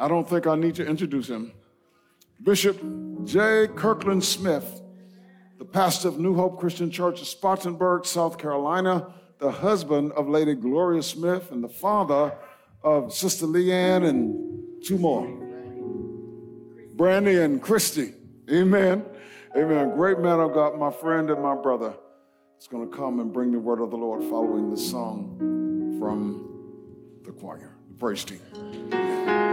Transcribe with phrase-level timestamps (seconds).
[0.00, 1.52] I don't think I need to introduce him.
[2.42, 2.80] Bishop
[3.24, 3.68] J.
[3.68, 4.80] Kirkland Smith,
[5.58, 10.54] the pastor of New Hope Christian Church of Spartanburg, South Carolina, the husband of Lady
[10.54, 12.34] Gloria Smith, and the father
[12.82, 15.26] of Sister Leanne and two more,
[16.94, 18.14] Brandy and Christy.
[18.50, 19.04] Amen.
[19.54, 19.90] Amen.
[19.96, 21.92] Great man of God, my friend and my brother,
[22.58, 25.36] is going to come and bring the word of the Lord following the song
[25.98, 29.49] from the choir, the praise team.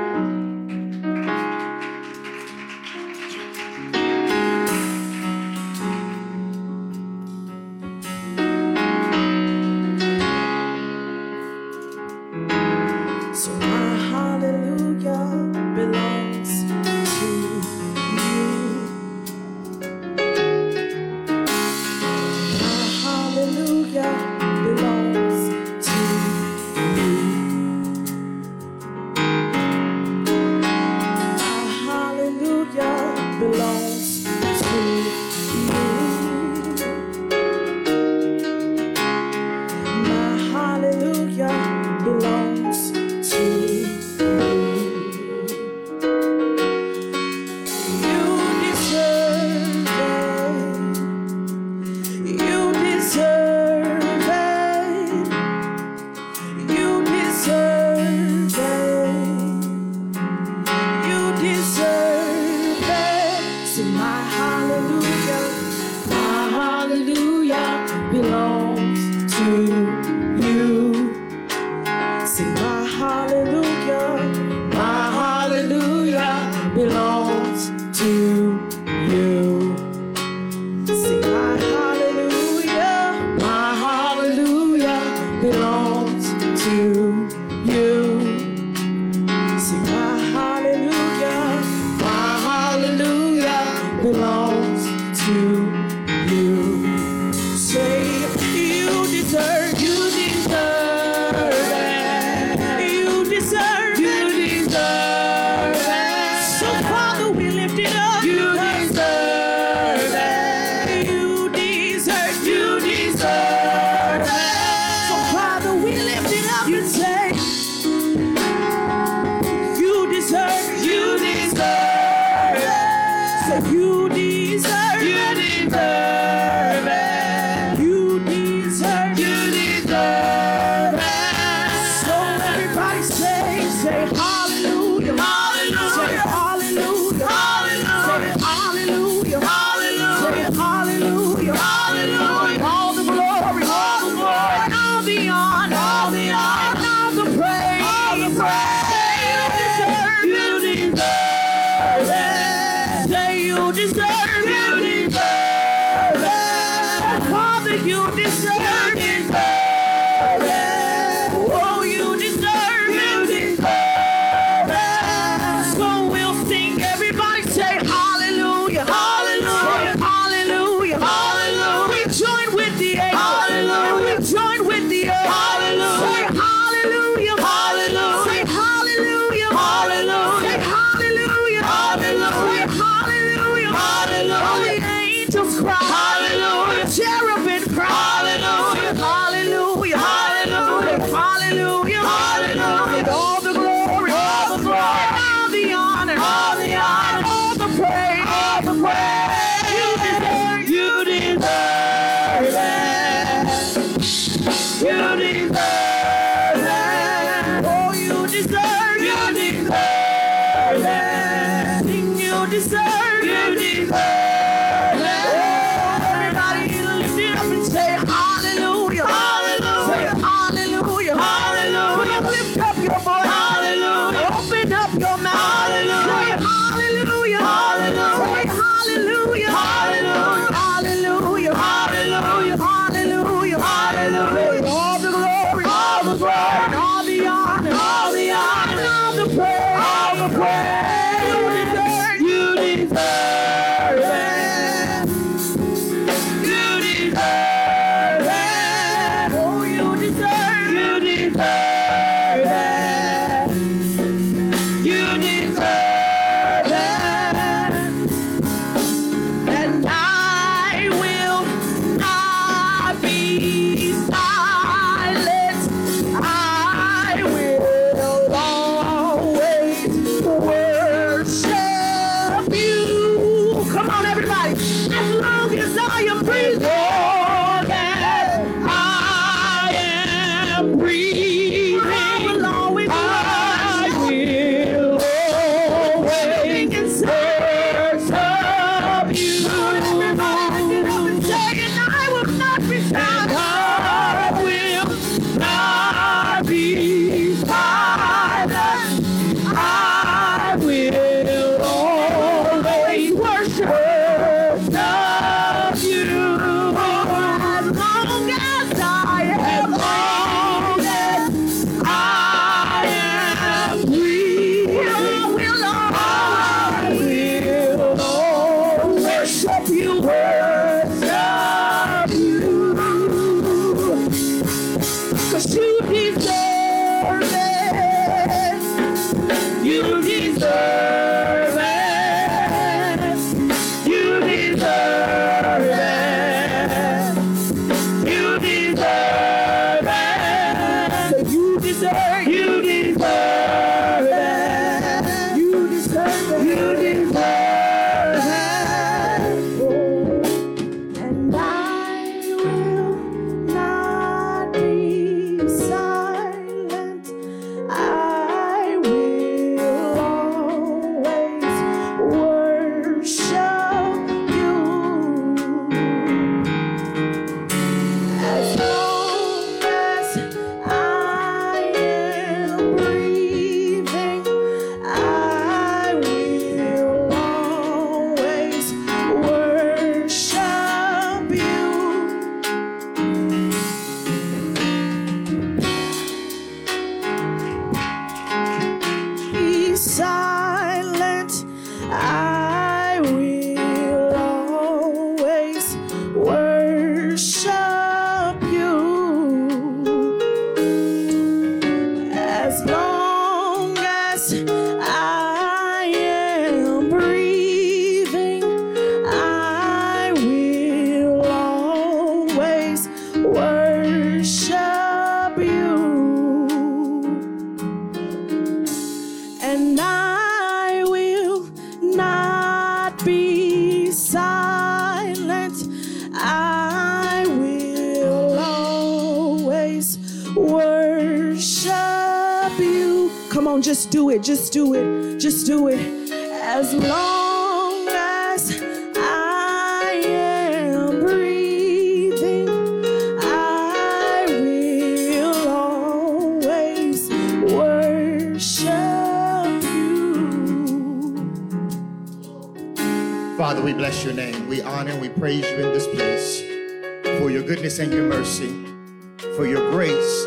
[457.77, 460.25] Goodness and your mercy, for your grace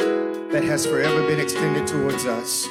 [0.52, 2.66] that has forever been extended towards us.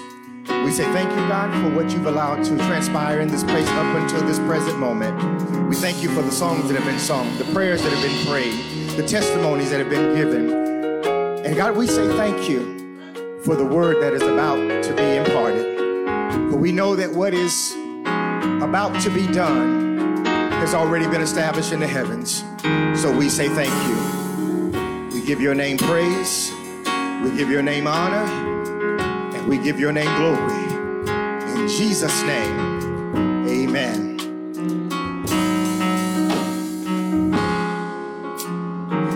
[0.64, 3.96] We say thank you, God, for what you've allowed to transpire in this place up
[3.96, 5.68] until this present moment.
[5.68, 8.26] We thank you for the songs that have been sung, the prayers that have been
[8.28, 10.50] prayed, the testimonies that have been given.
[11.46, 15.78] And God, we say thank you for the word that is about to be imparted.
[16.52, 17.74] For we know that what is
[18.62, 22.44] about to be done has already been established in the heavens.
[23.02, 24.19] So we say thank you.
[25.30, 26.52] Give your name praise,
[27.24, 28.26] we give your name honor,
[29.36, 30.64] and we give your name glory.
[31.54, 34.18] In Jesus' name, amen.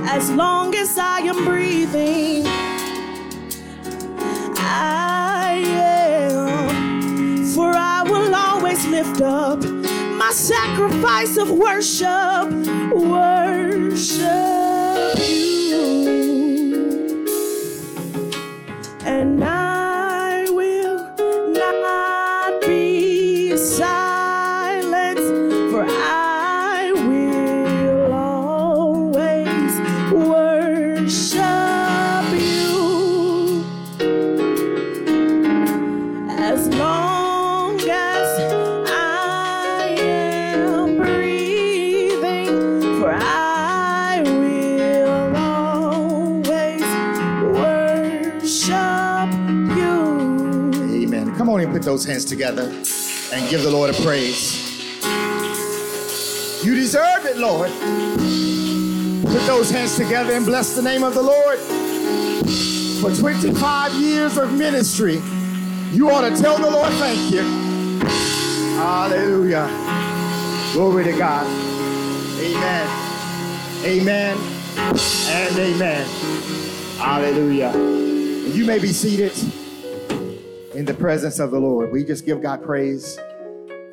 [0.08, 2.43] As long as I am breathing,
[4.55, 7.46] I am.
[7.55, 12.51] For I will always lift up my sacrifice of worship,
[12.93, 13.42] worship
[52.13, 52.65] hands together
[53.34, 54.62] and give the Lord a praise.
[56.63, 57.72] You deserve it, Lord.
[59.25, 61.58] Put those hands together and bless the name of the Lord.
[63.01, 65.24] For 25 years of ministry,
[65.91, 67.41] you ought to tell the Lord thank you.
[68.77, 69.67] Hallelujah.
[70.74, 71.48] Glory to God.
[72.39, 72.88] Amen.
[73.86, 74.38] Amen.
[74.77, 76.08] And amen.
[77.00, 77.72] Hallelujah.
[78.53, 79.34] You may be seated
[80.73, 81.91] in the presence of the Lord.
[81.91, 83.19] We just give God praise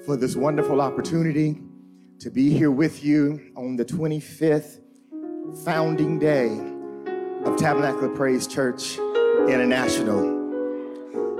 [0.06, 1.60] for this wonderful opportunity
[2.20, 4.80] to be here with you on the 25th
[5.62, 6.48] founding day
[7.44, 8.96] of Tabernacle Praise Church
[9.48, 10.38] International.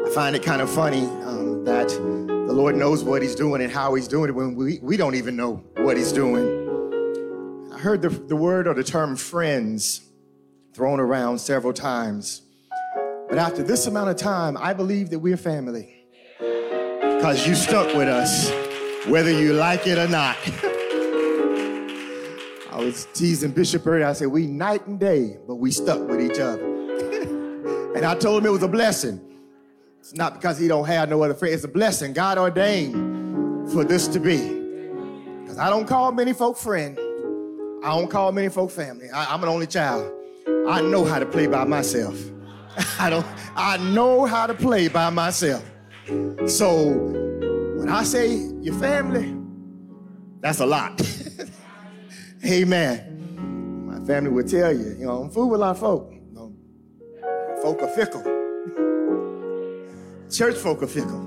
[0.07, 3.73] I find it kind of funny um, that the Lord knows what He's doing and
[3.73, 7.71] how He's doing it when we, we don't even know what He's doing.
[7.73, 10.03] I heard the, the word or the term friends
[10.75, 12.43] thrown around several times.
[13.31, 16.05] But after this amount of time, I believe that we're family.
[16.41, 18.51] Because you stuck with us,
[19.07, 20.37] whether you like it or not.
[22.73, 24.07] I was teasing Bishop earlier.
[24.07, 26.65] I said, we night and day, but we stuck with each other.
[27.95, 29.21] and I told him it was a blessing.
[30.01, 31.55] It's not because he don't have no other friends.
[31.55, 34.39] It's a blessing God ordained for this to be.
[35.43, 36.99] Because I don't call many folk friend.
[37.85, 39.09] I don't call many folk family.
[39.11, 40.11] I, I'm an only child.
[40.69, 42.17] I know how to play by myself.
[42.99, 43.27] I don't.
[43.57, 45.65] I know how to play by myself.
[46.47, 46.85] So
[47.77, 49.37] when I say your family,
[50.41, 51.01] that's a lot.
[52.45, 53.87] Amen.
[53.87, 56.13] My family would tell you, you know, I'm fool with a lot of folk.
[56.13, 56.55] You know,
[57.63, 58.23] folk are fickle.
[60.31, 61.27] Church folk are fickle.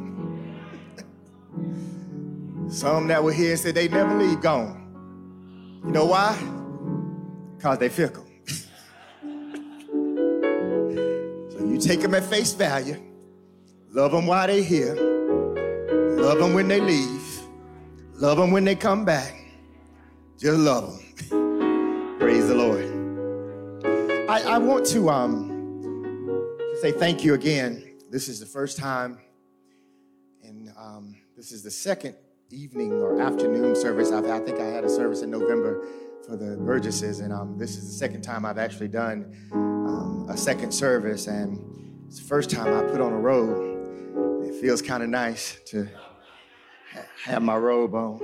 [2.70, 5.82] Some that were here and said they never leave gone.
[5.86, 6.38] You know why?
[7.58, 8.23] Because they fickle.
[11.74, 13.02] You take them at face value,
[13.90, 17.42] love them while they're here, love them when they leave,
[18.14, 19.34] love them when they come back.
[20.38, 21.00] Just love
[21.30, 22.18] them.
[22.20, 22.86] Praise the Lord.
[24.30, 27.96] I, I want to um, say thank you again.
[28.12, 29.18] This is the first time,
[30.44, 32.14] and um, this is the second
[32.52, 34.28] evening or afternoon service I've.
[34.28, 35.88] I think I had a service in November
[36.24, 40.38] for the Burgesses, and um, this is the second time I've actually done um, a
[40.38, 41.60] second service, and
[42.08, 44.44] it's the first time I put on a robe.
[44.46, 45.86] It feels kind of nice to
[46.94, 48.20] ha- have my robe on.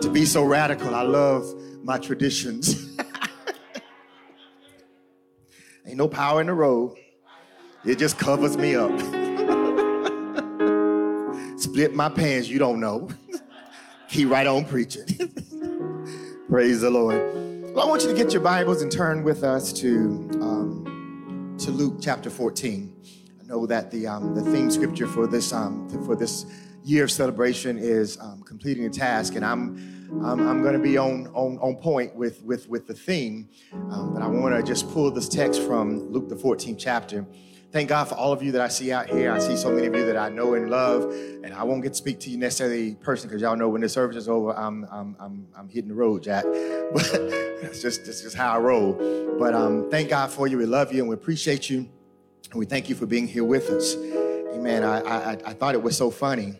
[0.00, 1.44] to be so radical, I love
[1.82, 2.96] my traditions.
[5.86, 6.94] Ain't no power in the robe.
[7.84, 8.90] It just covers me up.
[11.58, 13.08] Split my pants, you don't know.
[14.08, 15.04] Keep right on preaching.
[16.48, 17.39] Praise the Lord.
[17.72, 21.70] Well, I want you to get your Bibles and turn with us to, um, to
[21.70, 22.92] Luke chapter 14.
[23.40, 26.46] I know that the um, the theme scripture for this um, for this
[26.82, 29.76] year of celebration is um, completing a task, and I'm
[30.24, 33.48] I'm, I'm going to be on, on on point with with with the theme.
[33.72, 37.24] Um, but I want to just pull this text from Luke the 14th chapter.
[37.72, 39.30] Thank God for all of you that I see out here.
[39.30, 41.90] I see so many of you that I know and love, and I won't get
[41.90, 44.84] to speak to you necessarily personally because y'all know when the service is over, I'm
[44.90, 46.44] I'm I'm, I'm hitting the road, Jack.
[46.92, 47.12] But
[47.62, 48.94] that's just that's just how I roll.
[49.38, 50.58] But um, thank God for you.
[50.58, 51.88] We love you and we appreciate you,
[52.50, 53.94] and we thank you for being here with us.
[53.94, 54.82] Amen.
[54.82, 56.58] I I, I thought it was so funny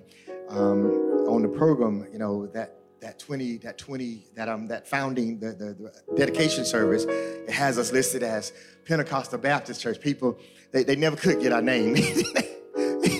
[0.49, 0.87] um,
[1.29, 5.53] on the program, you know that that 20 that 20 that um that founding the,
[5.53, 8.53] the, the dedication service it has us listed as
[8.85, 10.01] pentecostal baptist church.
[10.01, 10.39] People
[10.73, 11.97] they, they never could get our name.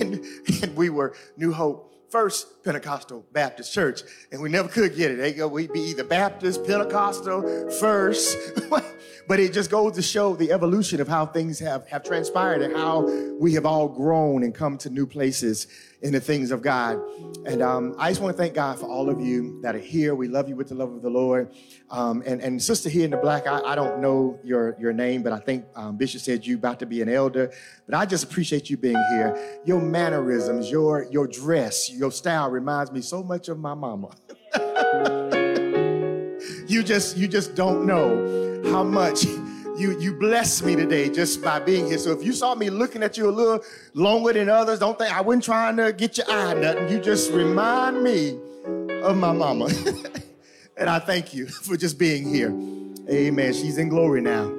[0.01, 0.23] And,
[0.63, 5.15] and we were new hope first pentecostal baptist church and we never could get it.
[5.15, 8.37] They go we'd be either baptist pentecostal first
[9.27, 12.75] but it just goes to show the evolution of how things have, have transpired and
[12.75, 13.07] how
[13.39, 15.67] we have all grown and come to new places
[16.01, 16.99] in the things of God.
[17.45, 20.15] And um, I just want to thank God for all of you that are here.
[20.15, 21.53] We love you with the love of the Lord.
[21.89, 25.21] Um, and, and sister here in the black, I, I don't know your, your name,
[25.23, 27.51] but I think um, Bishop said you about to be an elder.
[27.85, 29.59] But I just appreciate you being here.
[29.65, 34.11] Your mannerisms, your, your dress, your style reminds me so much of my mama.
[36.67, 39.25] you just you just don't know how much
[39.77, 41.97] you you bless me today just by being here.
[41.97, 43.63] So if you saw me looking at you a little
[43.93, 46.89] longer than others, don't think I wasn't trying to get your eye nothing.
[46.89, 48.37] You just remind me
[49.03, 49.65] of my mama.
[50.77, 52.49] and I thank you for just being here.
[53.09, 53.53] Amen.
[53.53, 54.49] She's in glory now.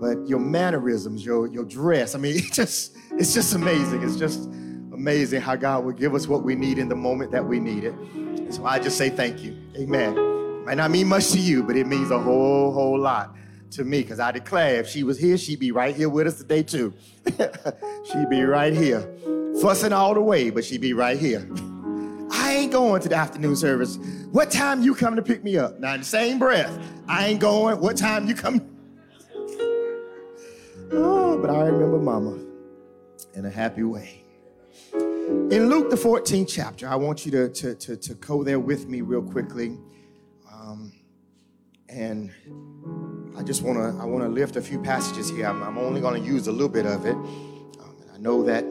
[0.00, 4.02] But your mannerisms, your your dress, I mean, it just it's just amazing.
[4.02, 4.46] It's just
[4.92, 7.84] amazing how God will give us what we need in the moment that we need
[7.84, 7.94] it.
[8.52, 9.56] So I just say thank you.
[9.76, 10.64] Amen.
[10.64, 13.34] Might not mean much to you, but it means a whole, whole lot
[13.72, 16.38] to me because I declare if she was here, she'd be right here with us
[16.38, 16.94] today too.
[18.12, 19.00] she'd be right here,
[19.60, 21.48] fussing all the way, but she'd be right here.
[22.30, 23.96] I ain't going to the afternoon service.
[24.30, 25.78] What time you come to pick me up?
[25.78, 26.76] Now, in the same breath,
[27.06, 27.80] I ain't going.
[27.80, 28.68] What time you come?
[30.94, 32.38] Oh, but I remember Mama
[33.32, 34.22] in a happy way.
[34.92, 38.88] In Luke, the 14th chapter, I want you to, to, to, to go there with
[38.88, 39.78] me real quickly.
[40.52, 40.92] Um,
[41.88, 42.30] and
[43.36, 45.46] I just want to I want to lift a few passages here.
[45.46, 47.14] I'm, I'm only going to use a little bit of it.
[47.14, 48.64] Um, I know that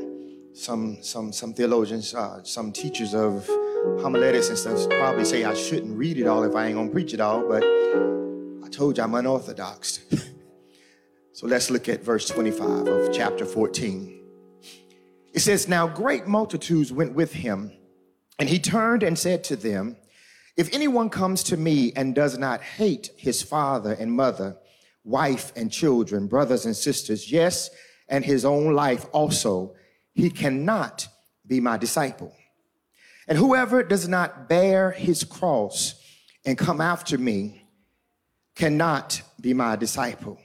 [0.54, 3.48] some some some theologians, uh, some teachers of
[4.02, 7.14] homiletics and stuff probably say I shouldn't read it all if I ain't gonna preach
[7.14, 7.48] it all.
[7.48, 10.00] But I told you I'm unorthodox.
[11.34, 14.22] so let's look at verse 25 of chapter 14.
[15.34, 17.72] It says, "Now great multitudes went with him,
[18.38, 19.98] and he turned and said to them."
[20.58, 24.58] If anyone comes to me and does not hate his father and mother,
[25.04, 27.70] wife and children, brothers and sisters, yes,
[28.08, 29.76] and his own life also,
[30.14, 31.08] he cannot
[31.48, 32.36] be my disciple.
[33.28, 35.96] And whoever does not bear his cross
[36.46, 37.66] and come after me
[38.56, 40.38] cannot be my disciple.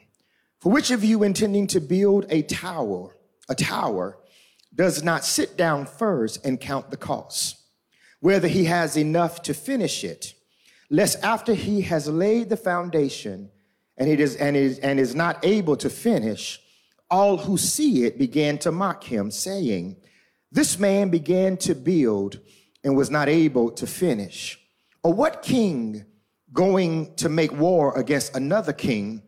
[0.60, 3.16] For which of you intending to build a tower,
[3.48, 4.18] a tower,
[4.74, 7.56] does not sit down first and count the cost?
[8.20, 10.34] Whether he has enough to finish it,
[10.90, 13.50] lest after he has laid the foundation
[13.96, 16.60] and, it is, and, is, and is not able to finish,
[17.10, 19.96] all who see it began to mock him, saying,
[20.52, 22.40] This man began to build
[22.84, 24.58] and was not able to finish.
[25.02, 26.04] Or what king
[26.52, 29.22] going to make war against another king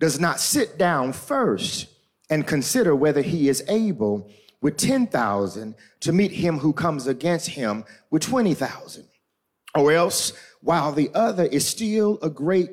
[0.00, 1.88] does not sit down first
[2.28, 4.30] and consider whether he is able
[4.62, 9.04] with 10,000 to meet him who comes against him with 20,000.
[9.74, 12.70] Or else, while the other is still a great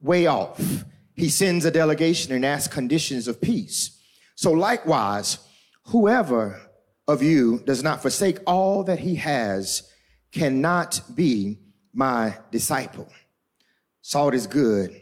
[0.00, 0.84] way off,
[1.14, 4.00] he sends a delegation and asks conditions of peace.
[4.36, 5.38] So likewise,
[5.86, 6.60] whoever
[7.08, 9.90] of you does not forsake all that he has
[10.30, 11.58] cannot be
[11.92, 13.08] my disciple.
[14.02, 15.00] Salt is good,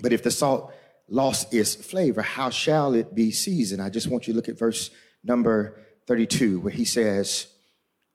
[0.00, 0.72] but if the salt
[1.08, 3.82] lost its flavor, how shall it be seasoned?
[3.82, 4.90] I just want you to look at verse
[5.22, 7.46] number 32, where he says,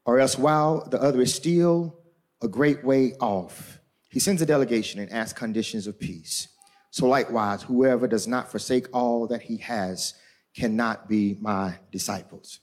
[0.06, 1.98] Or else while the other is still
[2.42, 6.48] a great way off, he sends a delegation and asks conditions of peace.
[6.92, 10.14] So likewise, whoever does not forsake all that he has
[10.56, 12.60] cannot be my disciples.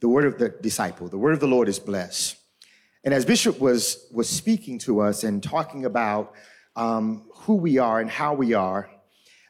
[0.00, 2.36] The word of the disciple, the word of the Lord is blessed.
[3.04, 6.34] And as Bishop was, was speaking to us and talking about
[6.76, 8.88] um, who we are and how we are,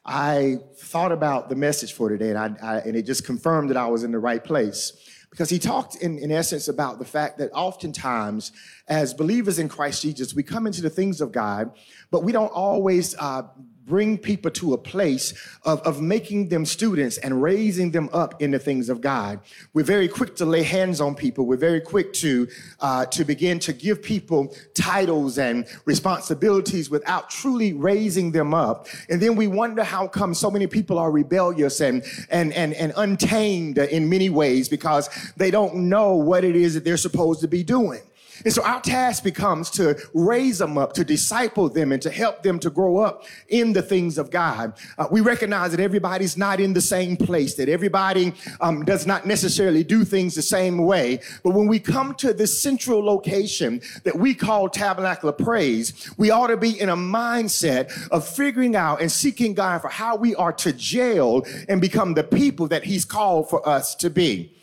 [0.05, 3.77] I thought about the message for today, and, I, I, and it just confirmed that
[3.77, 4.93] I was in the right place.
[5.31, 8.53] Because he talked in, in essence about the fact that oftentimes,
[8.87, 11.73] as believers in Christ Jesus, we come into the things of God,
[12.13, 13.43] but we don't always uh,
[13.87, 18.51] bring people to a place of, of making them students and raising them up in
[18.51, 19.41] the things of God.
[19.75, 21.47] We're very quick to lay hands on people.
[21.47, 22.49] We're very quick to,
[22.81, 28.87] uh, to begin to give people titles and responsibilities without truly raising them up.
[29.09, 32.93] And then we wonder how come so many people are rebellious and, and, and, and
[32.97, 37.49] untamed in many ways because they don't know what it is that they're supposed to
[37.49, 38.01] be doing.
[38.45, 42.43] And so our task becomes to raise them up, to disciple them, and to help
[42.43, 44.75] them to grow up in the things of God.
[44.99, 49.27] Uh, we recognize that everybody's not in the same place, that everybody um, does not
[49.27, 51.21] necessarily do things the same way.
[51.43, 56.31] But when we come to this central location that we call Tabernacle of Praise, we
[56.31, 60.35] ought to be in a mindset of figuring out and seeking God for how we
[60.35, 64.55] are to jail and become the people that He's called for us to be.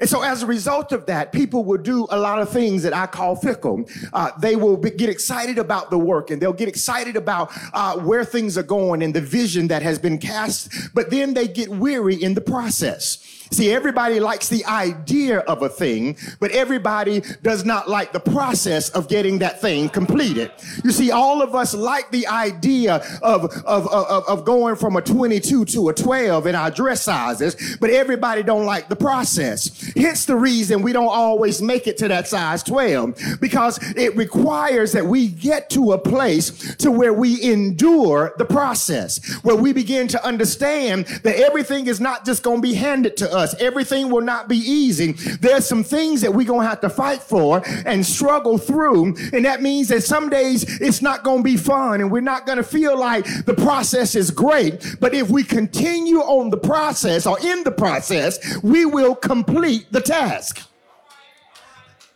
[0.00, 2.94] And so as a result of that, people will do a lot of things that
[2.94, 3.84] I call fickle.
[4.12, 7.98] Uh, they will be, get excited about the work and they'll get excited about uh,
[7.98, 11.68] where things are going and the vision that has been cast, but then they get
[11.68, 13.39] weary in the process.
[13.52, 18.90] See, everybody likes the idea of a thing, but everybody does not like the process
[18.90, 20.52] of getting that thing completed.
[20.84, 25.02] You see, all of us like the idea of, of, of, of going from a
[25.02, 29.92] 22 to a 12 in our dress sizes, but everybody don't like the process.
[29.96, 34.92] Hence the reason we don't always make it to that size 12 because it requires
[34.92, 40.06] that we get to a place to where we endure the process, where we begin
[40.06, 43.54] to understand that everything is not just going to be handed to us us.
[43.60, 45.12] Everything will not be easy.
[45.40, 49.16] There's some things that we're going to have to fight for and struggle through.
[49.32, 52.46] And that means that some days it's not going to be fun and we're not
[52.46, 54.96] going to feel like the process is great.
[55.00, 60.00] But if we continue on the process or in the process, we will complete the
[60.00, 60.66] task.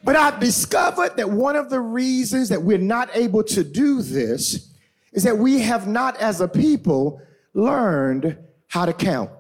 [0.05, 4.69] But I've discovered that one of the reasons that we're not able to do this
[5.15, 7.23] is that we have not, as a people,
[7.55, 8.37] learned
[8.69, 9.31] how to count.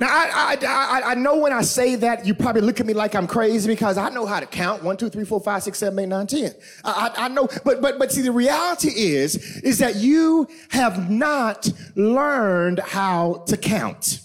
[0.00, 2.94] Now, I, I, I, I, know when I say that, you probably look at me
[2.94, 4.82] like I'm crazy because I know how to count.
[4.82, 6.54] One, two, three, four, five, six, seven, eight, nine, ten.
[6.82, 11.10] I, I, I know, but, but, but see, the reality is, is that you have
[11.10, 14.20] not learned how to count.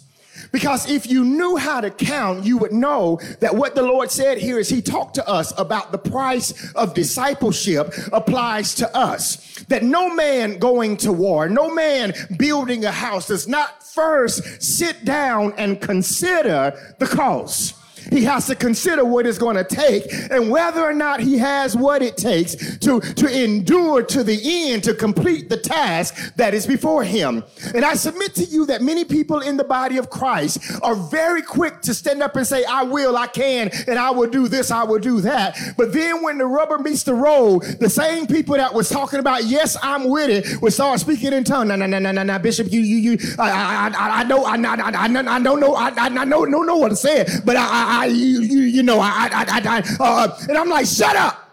[0.53, 4.37] Because if you knew how to count, you would know that what the Lord said
[4.37, 9.65] here is He talked to us about the price of discipleship applies to us.
[9.67, 15.05] That no man going to war, no man building a house does not first sit
[15.05, 17.75] down and consider the cost.
[18.09, 21.75] He has to consider what it's going to take and whether or not he has
[21.75, 26.65] what it takes to, to endure to the end to complete the task that is
[26.67, 27.43] before him.
[27.73, 31.41] And I submit to you that many people in the body of Christ are very
[31.41, 34.71] quick to stand up and say, I will, I can, and I will do this,
[34.71, 35.57] I will do that.
[35.77, 39.45] But then when the rubber meets the road, the same people that was talking about,
[39.45, 41.69] yes, I'm with it, would start speaking in tongues.
[41.69, 44.55] No, no, no, no, no, no, Bishop, you, you, you, I, I, I know, I,
[44.55, 47.94] I, I, I don't know, I, I know, know, know what say, but I, I,
[47.95, 51.44] I you, you, know, I, I, I, I uh, and I'm like, shut up.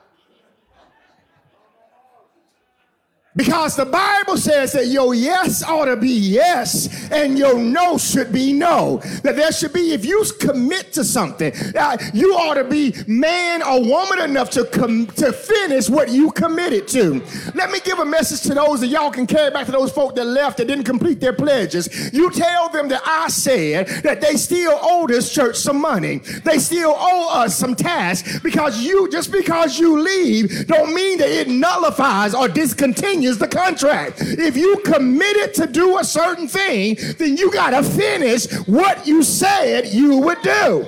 [3.35, 8.31] Because the Bible says that your yes ought to be yes and your no should
[8.31, 9.01] be no.
[9.23, 13.63] That there should be, if you commit to something, uh, you ought to be man
[13.63, 17.25] or woman enough to com- to finish what you committed to.
[17.55, 20.15] Let me give a message to those that y'all can carry back to those folk
[20.17, 22.13] that left that didn't complete their pledges.
[22.13, 26.19] You tell them that I said that they still owe this church some money.
[26.19, 31.31] They still owe us some tasks because you, just because you leave, don't mean that
[31.31, 34.17] it nullifies or discontinues is the contract.
[34.21, 39.23] If you committed to do a certain thing, then you got to finish what you
[39.23, 40.87] said you would do.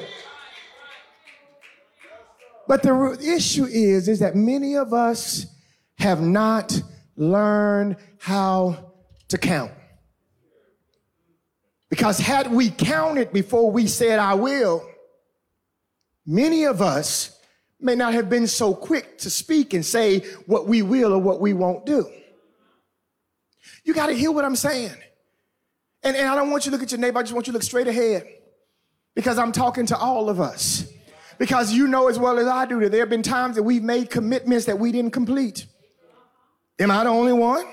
[2.66, 5.47] But the issue is, is that many of us
[5.99, 6.81] have not
[7.16, 8.92] learned how
[9.29, 9.73] to count.
[11.90, 14.85] Because had we counted before we said, I will,
[16.27, 17.38] many of us
[17.81, 21.40] may not have been so quick to speak and say what we will or what
[21.40, 22.11] we won't do.
[23.85, 24.94] You got to hear what I'm saying.
[26.03, 27.53] And, and I don't want you to look at your neighbor, I just want you
[27.53, 28.27] to look straight ahead
[29.14, 30.87] because I'm talking to all of us.
[31.38, 33.83] Because you know as well as I do that there have been times that we've
[33.83, 35.66] made commitments that we didn't complete.
[36.79, 37.66] Am I the only one?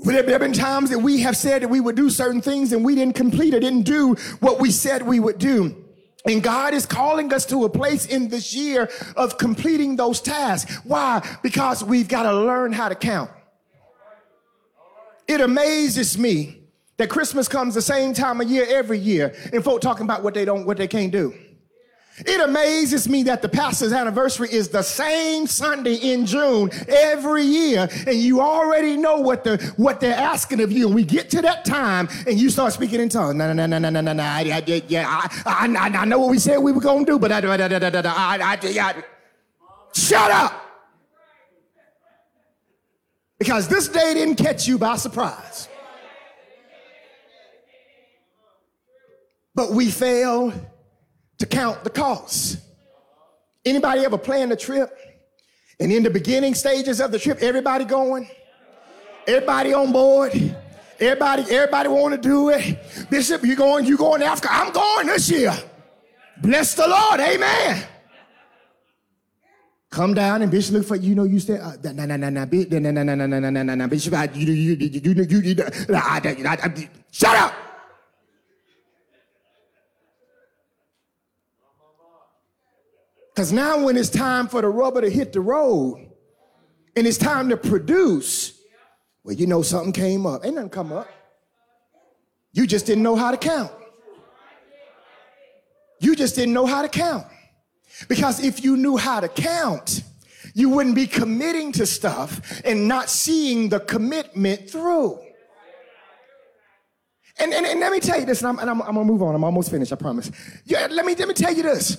[0.00, 2.84] There have been times that we have said that we would do certain things and
[2.84, 5.84] we didn't complete or didn't do what we said we would do.
[6.24, 10.76] And God is calling us to a place in this year of completing those tasks.
[10.84, 11.26] Why?
[11.42, 13.30] Because we've got to learn how to count.
[15.28, 16.62] It amazes me
[16.96, 20.34] that Christmas comes the same time of year every year and folk talking about what
[20.34, 21.34] they don't, what they can't do.
[22.26, 27.88] It amazes me that the pastor's anniversary is the same Sunday in June every year,
[28.08, 30.86] and you already know what the what they're asking of you.
[30.86, 33.36] And we get to that time, and you start speaking in tongues.
[33.36, 34.22] No, no, no, no, no, no, no.
[34.22, 37.30] I, I, yeah, I, I, I know what we said we were gonna do, but
[37.30, 39.04] I, I, I, I, I, I
[39.94, 40.67] shut up,
[43.38, 45.68] because this day didn't catch you by surprise.
[49.54, 50.52] But we fail
[51.38, 52.58] to count the cost.
[53.64, 54.96] Anybody ever planned a trip?
[55.80, 58.28] And in the beginning stages of the trip, everybody going,
[59.26, 60.32] everybody on board,
[60.98, 62.78] everybody, everybody want to do it.
[63.10, 64.48] Bishop, you going, you going to Africa?
[64.50, 65.54] I'm going this year.
[66.40, 67.84] Bless the Lord, amen.
[69.90, 72.44] Come down and Bishop look for you know you said no no no no no
[72.44, 77.54] no no no no no no Bishop you you you you you you shut up.
[83.38, 86.10] Because now, when it's time for the rubber to hit the road
[86.96, 88.60] and it's time to produce,
[89.22, 90.44] well, you know, something came up.
[90.44, 91.08] Ain't nothing come up.
[92.52, 93.70] You just didn't know how to count.
[96.00, 97.28] You just didn't know how to count.
[98.08, 100.02] Because if you knew how to count,
[100.54, 105.20] you wouldn't be committing to stuff and not seeing the commitment through.
[107.38, 109.22] And, and, and let me tell you this, and, I'm, and I'm, I'm, gonna move
[109.22, 109.34] on.
[109.34, 110.30] I'm almost finished, I promise.
[110.64, 111.96] Yeah, let me, let me tell you this.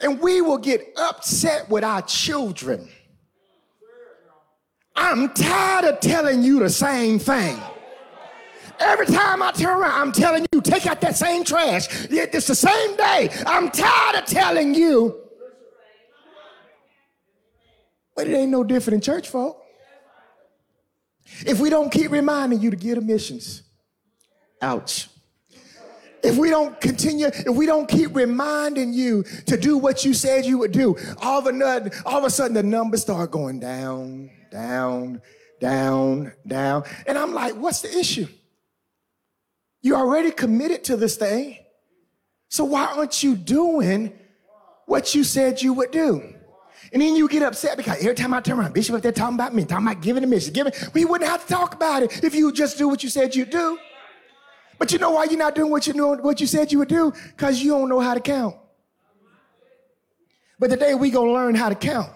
[0.00, 2.88] And we will get upset with our children.
[4.96, 7.60] I'm tired of telling you the same thing.
[8.80, 11.88] Every time I turn around, I'm telling you, take out that same trash.
[12.10, 13.28] It's the same day.
[13.46, 15.27] I'm tired of telling you.
[18.18, 19.62] But it ain't no different in church, folk.
[21.46, 23.62] If we don't keep reminding you to get missions,
[24.60, 25.08] ouch
[26.22, 30.44] if we don't continue, if we don't keep reminding you to do what you said
[30.44, 33.60] you would do, all of a sudden, all of a sudden the numbers start going
[33.60, 35.22] down, down,
[35.60, 36.84] down, down.
[37.06, 38.26] And I'm like, what's the issue?
[39.80, 41.58] You already committed to this thing.
[42.48, 44.12] So why aren't you doing
[44.86, 46.34] what you said you would do?
[46.92, 49.34] And then you get upset because every time I turn around, Bishop up there talking
[49.34, 50.72] about me, talking about giving a mission, giving.
[50.94, 53.50] We wouldn't have to talk about it if you just do what you said you'd
[53.50, 53.78] do.
[54.78, 57.12] But you know why you're not doing what you what you said you would do?
[57.36, 58.56] Because you don't know how to count.
[60.58, 62.10] But today we gonna learn how to count.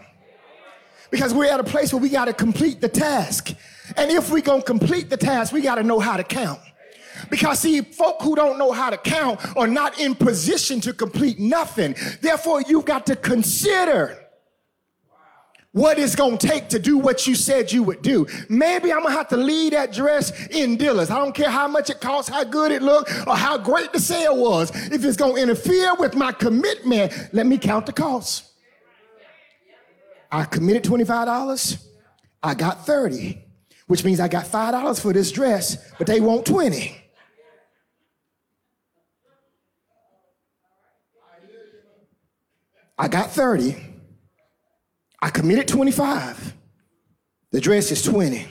[1.10, 3.50] Because we're at a place where we gotta complete the task.
[3.96, 6.60] And if we gonna complete the task, we gotta know how to count.
[7.30, 11.38] Because see, folk who don't know how to count are not in position to complete
[11.38, 11.94] nothing.
[12.20, 14.21] Therefore, you've got to consider
[15.72, 18.26] what it's to take to do what you said you would do.
[18.48, 21.10] Maybe I'm to have to leave that dress in Dillard's.
[21.10, 24.00] I don't care how much it costs, how good it looked, or how great the
[24.00, 24.70] sale was.
[24.92, 28.50] If it's to interfere with my commitment, let me count the cost.
[30.30, 31.86] I committed $25.
[32.42, 33.42] I got 30,
[33.86, 36.98] which means I got $5 for this dress, but they want 20.
[42.98, 43.91] I got 30.
[45.22, 46.52] I committed 25.
[47.52, 48.44] The dress is 20.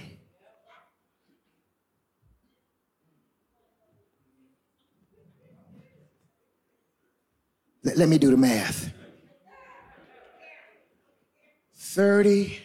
[7.83, 8.93] Let, let me do the math.
[11.77, 12.61] $30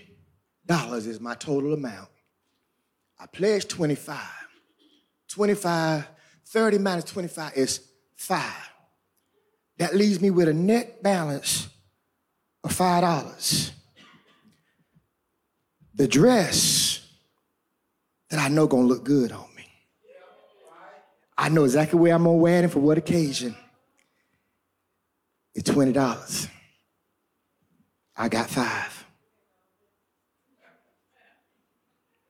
[0.93, 2.09] is my total amount.
[3.19, 4.21] I pledged 25.
[5.29, 6.07] 25,
[6.45, 7.81] 30 minus 25 is
[8.15, 8.41] 5.
[9.79, 11.69] That leaves me with a net balance
[12.63, 13.73] of $5
[15.97, 17.01] the dress
[18.31, 19.65] that I know gonna look good on me.
[21.39, 23.57] I know exactly where I'm gonna wear it and for what occasion.
[25.55, 26.49] It's twenty dollars.
[28.17, 29.05] I got five.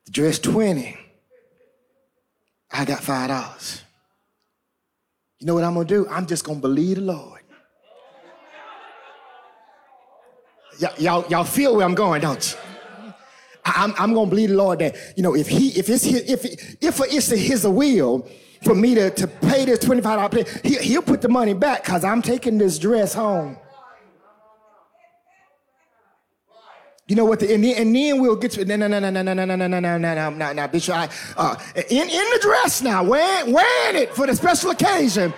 [0.07, 0.97] The dress twenty.
[2.71, 3.83] I got five dollars.
[5.41, 6.07] You know what I'm gonna do?
[6.09, 7.41] I'm just gonna believe the Lord.
[10.81, 12.66] Y- y'all, y'all feel where I'm going, don't you?
[13.67, 16.31] I'm, I'm going to believe the Lord that, you know, if he, if it's his,
[16.31, 16.45] if,
[16.81, 18.29] if it's his will
[18.63, 22.05] for me to, to pay this $25 play, he, he'll put the money back because
[22.05, 23.57] I'm taking this dress home.
[27.09, 27.39] You know what?
[27.39, 29.45] The, and, then, and then we'll get to no no no no no no no
[29.45, 30.97] no no no no no no no Bishop.
[30.97, 31.55] I, uh,
[31.89, 35.33] in in the dress now, wearing wearing it for the special occasion.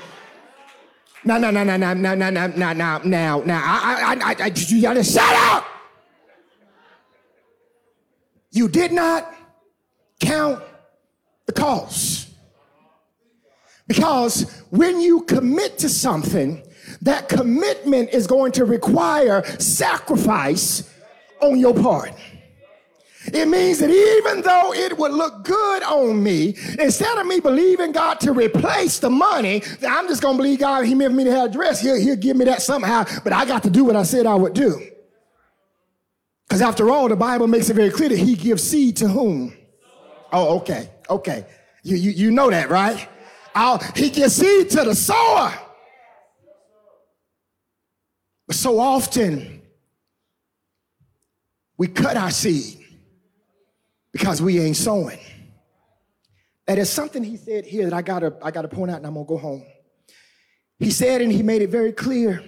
[1.24, 4.44] No no no no no no no no no no now now I I I,
[4.44, 5.66] I you gotta shut up.
[8.58, 9.32] You did not
[10.18, 10.60] count
[11.46, 12.28] the cost.
[13.86, 16.66] Because when you commit to something,
[17.02, 20.92] that commitment is going to require sacrifice
[21.40, 22.10] on your part.
[23.26, 27.92] It means that even though it would look good on me, instead of me believing
[27.92, 31.30] God to replace the money, I'm just going to believe God, He meant me to
[31.30, 31.80] have a dress.
[31.80, 34.34] He'll, he'll give me that somehow, but I got to do what I said I
[34.34, 34.97] would do.
[36.48, 39.54] Because after all, the Bible makes it very clear that He gives seed to whom?
[40.32, 41.44] Oh, okay, okay.
[41.82, 43.06] You, you, you know that, right?
[43.54, 45.52] I'll, he gives seed to the sower.
[48.46, 49.62] But so often,
[51.76, 52.78] we cut our seed
[54.12, 55.18] because we ain't sowing.
[56.66, 59.14] And there's something he said here that I gotta, I gotta point out and I'm
[59.14, 59.64] gonna go home.
[60.78, 62.42] He said, and he made it very clear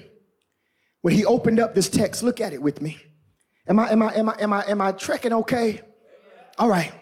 [1.03, 2.23] when he opened up this text.
[2.23, 2.99] Look at it with me.
[3.71, 5.81] Am I, am I, am I, am I, am I trekking okay?
[6.59, 6.93] All right.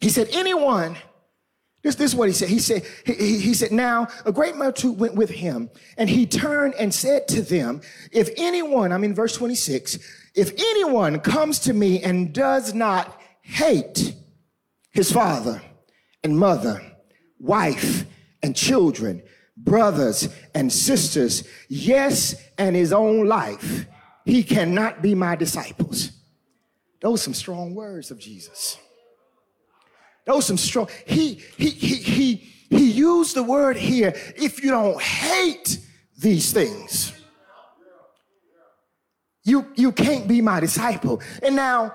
[0.00, 0.96] He said, anyone
[1.82, 2.48] this, this is what he said.
[2.48, 6.74] He said, he, he, said, now a great multitude went with him, and he turned
[6.74, 9.98] and said to them, if anyone, I'm in verse 26,
[10.34, 14.14] if anyone comes to me and does not hate
[14.90, 15.62] his father
[16.24, 16.82] and mother,
[17.38, 18.04] wife
[18.42, 19.22] and children,
[19.56, 23.86] brothers and sisters, yes, and his own life,
[24.28, 26.12] he cannot be my disciples.
[27.00, 28.76] Those some strong words of Jesus.
[30.26, 30.88] Those some strong.
[31.06, 32.34] He he he he
[32.68, 34.12] he used the word here.
[34.36, 35.78] If you don't hate
[36.18, 37.14] these things,
[39.44, 41.22] you you can't be my disciple.
[41.42, 41.94] And now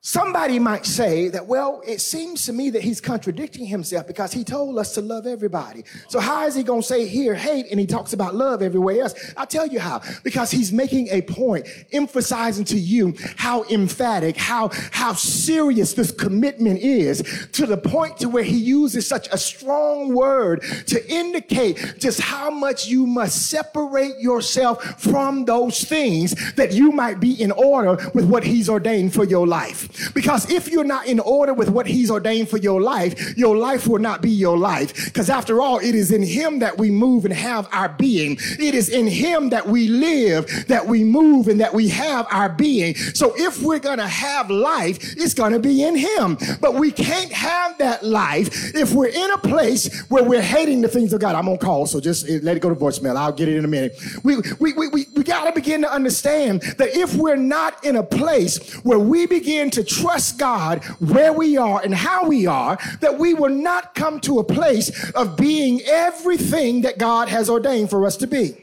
[0.00, 4.44] Somebody might say that, well, it seems to me that he's contradicting himself because he
[4.44, 5.82] told us to love everybody.
[6.08, 9.02] So how is he going to say here hate and he talks about love everywhere
[9.02, 9.32] else?
[9.36, 10.00] I'll tell you how.
[10.22, 16.78] Because he's making a point, emphasizing to you how emphatic, how, how serious this commitment
[16.78, 22.20] is to the point to where he uses such a strong word to indicate just
[22.20, 27.98] how much you must separate yourself from those things that you might be in order
[28.14, 29.88] with what he's ordained for your life.
[30.14, 33.86] Because if you're not in order with what He's ordained for your life, your life
[33.86, 35.06] will not be your life.
[35.06, 38.38] Because after all, it is in Him that we move and have our being.
[38.58, 42.48] It is in Him that we live, that we move, and that we have our
[42.48, 42.94] being.
[42.94, 46.38] So if we're going to have life, it's going to be in Him.
[46.60, 50.88] But we can't have that life if we're in a place where we're hating the
[50.88, 51.34] things of God.
[51.34, 53.16] I'm on call, so just eh, let it go to voicemail.
[53.16, 53.98] I'll get it in a minute.
[54.22, 57.96] We, we, we, we, we got to begin to understand that if we're not in
[57.96, 62.46] a place where we begin to to trust God where we are and how we
[62.46, 67.48] are, that we will not come to a place of being everything that God has
[67.48, 68.56] ordained for us to be.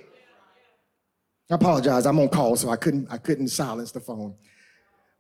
[1.49, 2.05] I apologize.
[2.05, 4.35] I'm on call, so I couldn't, I couldn't silence the phone.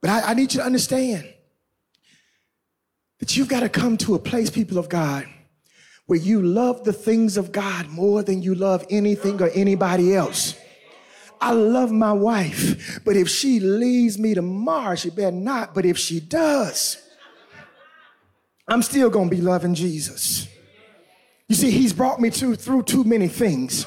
[0.01, 1.31] But I, I need you to understand
[3.19, 5.25] that you've got to come to a place, people of God,
[6.07, 10.55] where you love the things of God more than you love anything or anybody else.
[11.41, 15.73] I love my wife, but if she leaves me tomorrow, she better not.
[15.73, 16.97] But if she does,
[18.67, 20.47] I'm still going to be loving Jesus.
[21.47, 23.85] You see, he's brought me to, through too many things.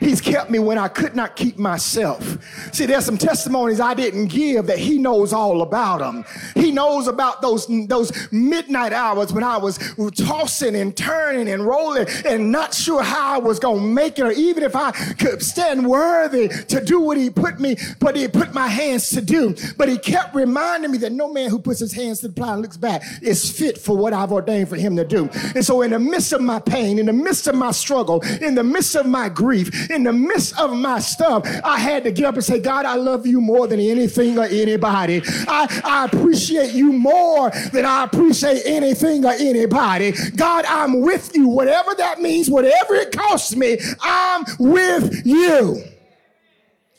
[0.00, 2.38] He's kept me when I could not keep myself.
[2.72, 6.24] See, there's some testimonies I didn't give that he knows all about them.
[6.54, 9.78] He knows about those, those midnight hours when I was
[10.16, 14.22] tossing and turning and rolling and not sure how I was going to make it
[14.22, 18.28] or even if I could stand worthy to do what he put me, but he
[18.28, 19.54] put my hands to do.
[19.76, 22.54] But he kept reminding me that no man who puts his hands to the plow
[22.54, 25.28] and looks back is fit for what I've ordained for him to do.
[25.54, 28.54] And so in the midst of my pain, in the midst of my struggle, in
[28.54, 32.24] the midst of my grief, in the midst of my stuff, I had to get
[32.24, 35.22] up and say, God, I love you more than anything or anybody.
[35.26, 40.12] I, I appreciate you more than I appreciate anything or anybody.
[40.36, 41.48] God, I'm with you.
[41.48, 45.82] Whatever that means, whatever it costs me, I'm with you.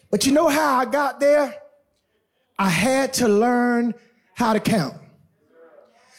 [0.09, 1.55] But you know how I got there?
[2.57, 3.93] I had to learn
[4.33, 4.95] how to count.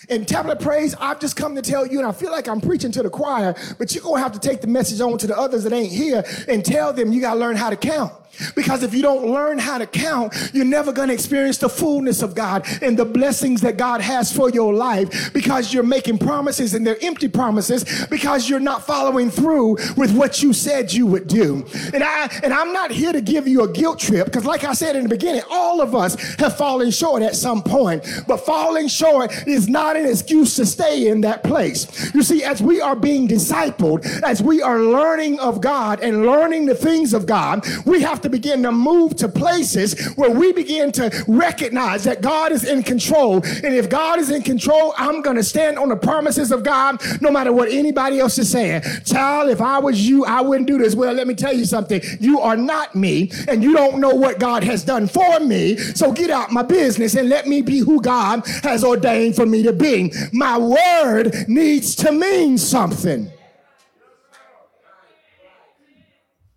[0.08, 2.90] In Tabernacle Praise, I've just come to tell you, and I feel like I'm preaching
[2.92, 5.36] to the choir, but you're going to have to take the message on to the
[5.36, 8.14] others that ain't here and tell them you got to learn how to count.
[8.54, 12.22] Because if you don't learn how to count, you're never going to experience the fullness
[12.22, 16.74] of God and the blessings that God has for your life because you're making promises
[16.74, 21.28] and they're empty promises because you're not following through with what you said you would
[21.28, 21.64] do.
[21.92, 24.72] And I and I'm not here to give you a guilt trip because like I
[24.72, 28.04] said in the beginning, all of us have fallen short at some point.
[28.26, 32.14] But falling short is not an excuse to stay in that place.
[32.14, 36.66] You see, as we are being discipled, as we are learning of God and learning
[36.66, 40.52] the things of God, we have have to begin to move to places where we
[40.52, 43.34] begin to recognize that God is in control.
[43.36, 47.00] And if God is in control, I'm going to stand on the promises of God
[47.20, 48.82] no matter what anybody else is saying.
[49.04, 50.96] Child, if I was you, I wouldn't do this.
[50.96, 52.00] Well, let me tell you something.
[52.18, 55.76] You are not me, and you don't know what God has done for me.
[55.76, 59.62] So get out my business and let me be who God has ordained for me
[59.62, 60.12] to be.
[60.32, 63.30] My word needs to mean something.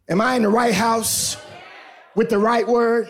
[0.09, 1.37] Am I in the right house
[2.15, 3.07] with the right word?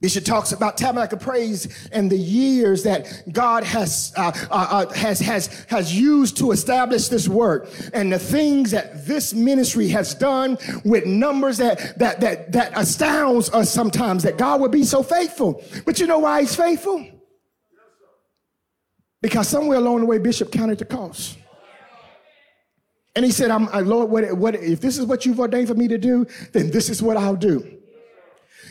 [0.00, 5.18] Bishop talks about tabernacle praise and the years that God has, uh, uh, uh, has,
[5.18, 10.56] has, has used to establish this work and the things that this ministry has done
[10.84, 15.64] with numbers that, that, that, that astounds us sometimes that God would be so faithful.
[15.84, 17.04] But you know why he's faithful?
[19.20, 21.38] Because somewhere along the way, Bishop counted the cost.
[23.16, 25.74] And he said, I'm, uh, Lord, what, what, if this is what you've ordained for
[25.74, 27.78] me to do, then this is what I'll do.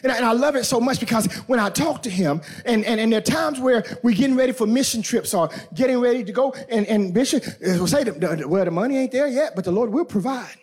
[0.03, 2.85] And I, and I, love it so much because when I talk to him, and,
[2.85, 6.23] and, and there are times where we're getting ready for mission trips or getting ready
[6.23, 9.71] to go, and, and Bishop will say, well, the money ain't there yet, but the
[9.71, 10.55] Lord will provide.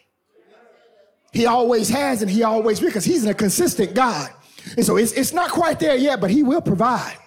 [1.33, 4.31] He always has and he always will because he's a consistent God.
[4.77, 7.19] And so it's, it's not quite there yet, but he will provide.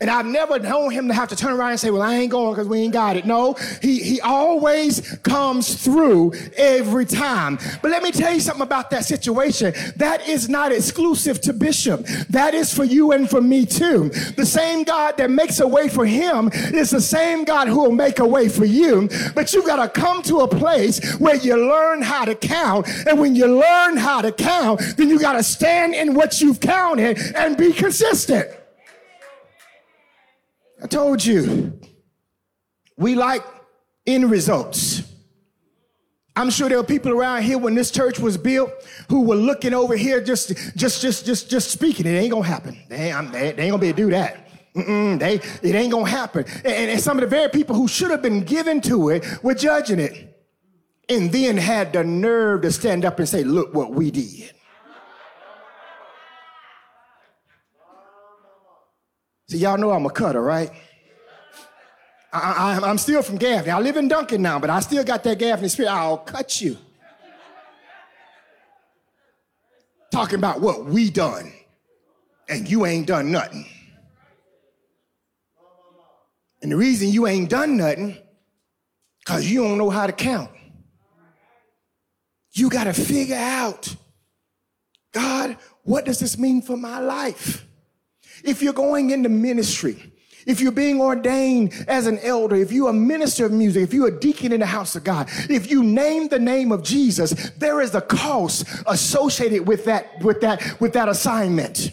[0.00, 2.30] And I've never known him to have to turn around and say, well, I ain't
[2.30, 3.26] going because we ain't got it.
[3.26, 7.58] No, he, he always comes through every time.
[7.82, 9.74] But let me tell you something about that situation.
[9.96, 12.06] That is not exclusive to Bishop.
[12.28, 14.10] That is for you and for me too.
[14.36, 17.92] The same God that makes a way for him is the same God who will
[17.92, 19.08] make a way for you.
[19.34, 22.88] But you got to come to a place where you learn how to count.
[23.06, 26.60] And when you learn how to count, then you got to stand in what you've
[26.60, 28.50] counted and be consistent.
[30.82, 31.78] I told you,
[32.96, 33.44] we like
[34.06, 35.02] end results.
[36.36, 38.70] I'm sure there were people around here when this church was built
[39.08, 42.06] who were looking over here just, just, just, just, just speaking.
[42.06, 42.78] It ain't gonna happen.
[42.88, 44.48] They ain't, they ain't gonna be able to do that.
[44.74, 45.34] Mm-mm, they,
[45.68, 46.44] it ain't gonna happen.
[46.64, 49.54] And, and some of the very people who should have been given to it were
[49.54, 50.28] judging it.
[51.08, 54.52] And then had the nerve to stand up and say, look what we did.
[59.50, 60.70] So y'all know I'm a cutter, right?
[62.32, 63.72] I, am still from Gaffney.
[63.72, 65.90] I live in Duncan now, but I still got that Gaffney spirit.
[65.90, 66.78] I'll cut you.
[70.12, 71.52] Talking about what we done,
[72.48, 73.66] and you ain't done nothing.
[76.62, 78.16] And the reason you ain't done nothing,
[79.18, 80.50] because you don't know how to count.
[82.52, 83.96] You got to figure out,
[85.10, 87.66] God, what does this mean for my life?
[88.44, 90.12] If you're going into ministry,
[90.46, 94.08] if you're being ordained as an elder, if you're a minister of music, if you're
[94.08, 97.80] a deacon in the house of God, if you name the name of Jesus, there
[97.80, 101.92] is a cost associated with that, with that, with that assignment.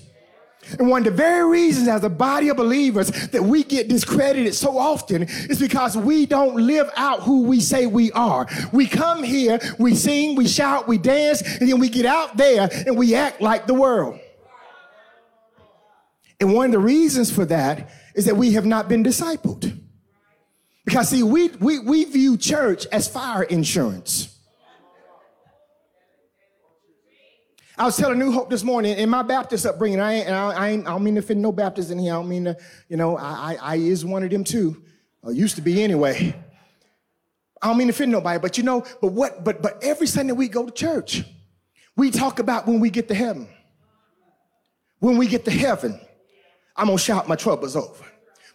[0.80, 4.54] And one of the very reasons as a body of believers that we get discredited
[4.54, 8.48] so often is because we don't live out who we say we are.
[8.74, 12.70] We come here, we sing, we shout, we dance, and then we get out there
[12.86, 14.20] and we act like the world.
[16.40, 19.80] And one of the reasons for that is that we have not been discipled.
[20.86, 24.34] Because see, we, we, we view church as fire insurance.
[27.80, 30.70] I was telling New Hope this morning in my Baptist upbringing, I, ain't, I, I,
[30.70, 32.14] ain't, I don't mean to offend no Baptists in here.
[32.14, 32.58] I don't mean to,
[32.90, 34.82] you know, I, I, I is one of them too.
[35.22, 36.36] Or used to be anyway.
[37.62, 40.34] I don't mean to offend nobody, but you know, but what, but, but every Sunday
[40.34, 41.24] we go to church,
[41.96, 43.48] we talk about when we get to heaven.
[45.00, 46.00] When we get to heaven,
[46.78, 48.06] I'm gonna shout my troubles over.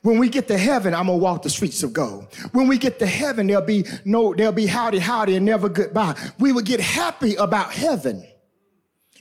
[0.02, 2.26] When we get to heaven, I'm gonna walk the streets of gold.
[2.52, 6.16] When we get to heaven, there'll be no, there'll be howdy, howdy, and never goodbye.
[6.38, 8.26] We will get happy about heaven.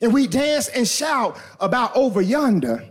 [0.02, 2.88] And we dance and shout about over yonder.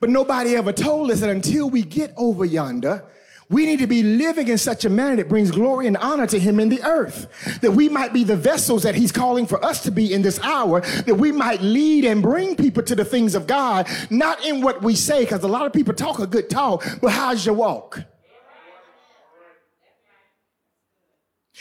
[0.00, 3.04] But nobody ever told us that until we get over yonder,
[3.50, 6.38] we need to be living in such a manner that brings glory and honor to
[6.38, 7.28] him in the earth.
[7.62, 10.38] That we might be the vessels that he's calling for us to be in this
[10.40, 14.60] hour, that we might lead and bring people to the things of God, not in
[14.60, 17.54] what we say, because a lot of people talk a good talk, but how's your
[17.54, 18.00] walk?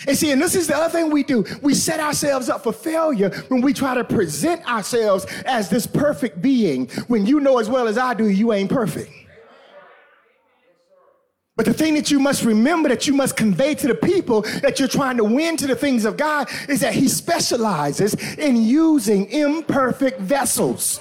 [0.06, 1.44] And see, and this is the other thing we do.
[1.64, 6.40] We set ourselves up for failure when we try to present ourselves as this perfect
[6.42, 9.12] being when you know as well as I do you ain't perfect.
[11.58, 14.78] But the thing that you must remember that you must convey to the people that
[14.80, 19.30] you're trying to win to the things of God is that He specializes in using
[19.32, 21.00] imperfect vessels.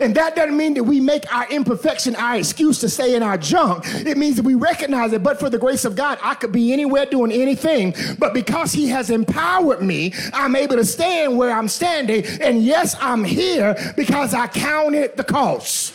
[0.00, 3.36] And that doesn't mean that we make our imperfection our excuse to stay in our
[3.36, 3.84] junk.
[3.86, 6.72] It means that we recognize it, but for the grace of God, I could be
[6.72, 7.94] anywhere doing anything.
[8.18, 12.24] But because He has empowered me, I'm able to stand where I'm standing.
[12.40, 15.92] And yes, I'm here because I counted the cost.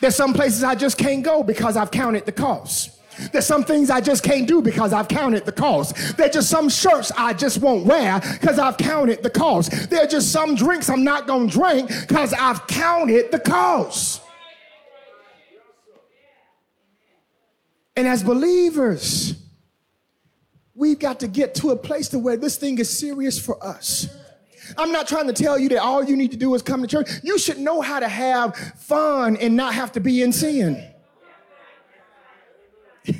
[0.00, 2.92] There's some places I just can't go because I've counted the cost.
[3.32, 6.16] There's some things I just can't do because I've counted the cost.
[6.16, 9.90] There's just some shirts I just won't wear because I've counted the cost.
[9.90, 14.22] There's just some drinks I'm not going to drink because I've counted the cost.
[17.96, 19.34] And as believers,
[20.74, 24.08] we've got to get to a place to where this thing is serious for us.
[24.76, 26.88] I'm not trying to tell you that all you need to do is come to
[26.88, 27.08] church.
[27.22, 30.82] You should know how to have fun and not have to be in sin.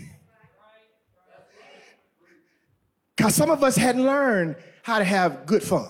[3.16, 5.88] Because some of us hadn't learned how to have good fun.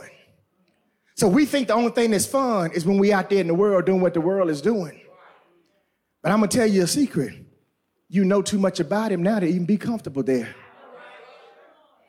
[1.16, 3.54] So we think the only thing that's fun is when we out there in the
[3.54, 5.00] world doing what the world is doing.
[6.22, 7.34] But I'm gonna tell you a secret.
[8.08, 10.54] You know too much about him now to even be comfortable there.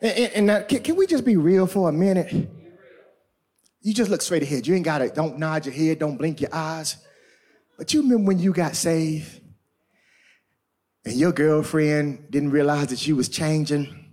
[0.02, 2.50] And, and, and now, can, can we just be real for a minute?
[3.82, 4.68] You just look straight ahead.
[4.68, 6.98] You ain't gotta, don't nod your head, don't blink your eyes.
[7.78, 9.42] But you remember when you got saved
[11.06, 14.08] and your girlfriend didn't realize that you was changing?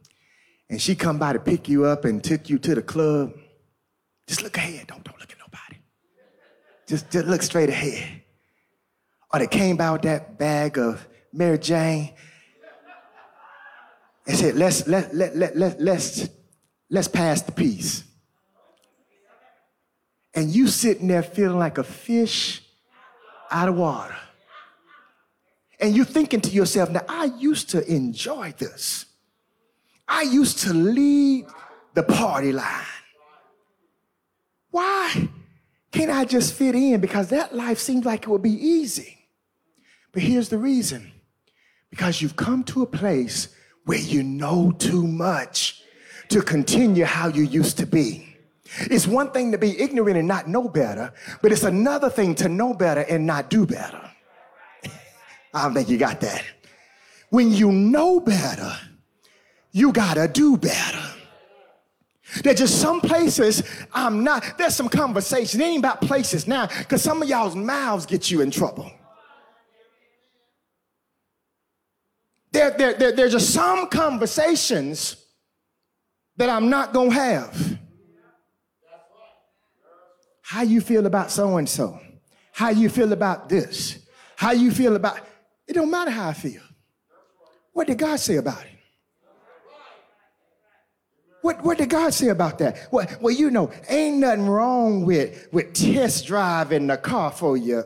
[0.71, 3.33] and she come by to pick you up and took you to the club,
[4.27, 4.87] just look ahead.
[4.87, 5.81] Don't, don't look at nobody.
[6.87, 8.23] Just, just look straight ahead.
[9.33, 12.15] Or they came by with that bag of Mary Jane
[14.27, 16.29] and said, let's, let, let, let, let, let's,
[16.89, 18.04] let's pass the peace.
[20.35, 22.63] And you sitting there feeling like a fish
[23.51, 24.17] out of water.
[25.81, 29.07] And you're thinking to yourself, now I used to enjoy this.
[30.09, 31.47] I used to lead
[31.95, 32.87] the party line.
[34.71, 35.29] Why
[35.93, 37.01] can't I just fit in?
[37.01, 39.19] Because that life seems like it would be easy.
[40.13, 41.13] But here's the reason
[41.91, 43.55] because you've come to a place
[43.85, 45.83] where you know too much
[46.29, 48.34] to continue how you used to be.
[48.65, 51.13] It's one thing to be ignorant and not know better,
[51.43, 54.01] but it's another thing to know better and not do better.
[55.55, 56.45] I don't think you got that.
[57.31, 58.73] When you know better,
[59.73, 61.03] you gotta do better.
[62.43, 63.63] There's just some places
[63.93, 64.57] I'm not.
[64.57, 65.61] There's some conversation.
[65.61, 68.91] It ain't about places now, because some of y'all's mouths get you in trouble.
[72.51, 75.17] There, there, there, there's just some conversations
[76.37, 77.79] that I'm not gonna have.
[80.55, 81.99] How you feel about so and so?
[82.53, 83.99] How you feel about this?
[84.37, 85.19] How you feel about
[85.67, 85.73] it?
[85.73, 86.63] Don't matter how I feel.
[87.73, 88.71] What did God say about it?
[91.43, 92.87] What, what did God say about that?
[92.93, 97.83] Well, well, you know, ain't nothing wrong with, with test driving the car for you.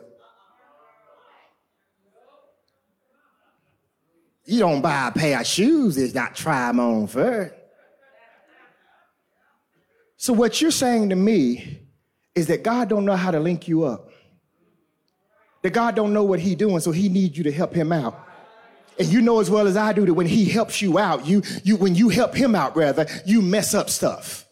[4.45, 7.55] You don't buy a pair of shoes is not try them on first.
[10.17, 11.88] So what you're saying to me
[12.35, 14.09] is that God don't know how to link you up.
[15.61, 18.27] That God don't know what He doing, so He needs you to help Him out.
[18.99, 21.41] And you know as well as I do that when he helps you out, you,
[21.63, 24.45] you when you help him out, rather, you mess up stuff.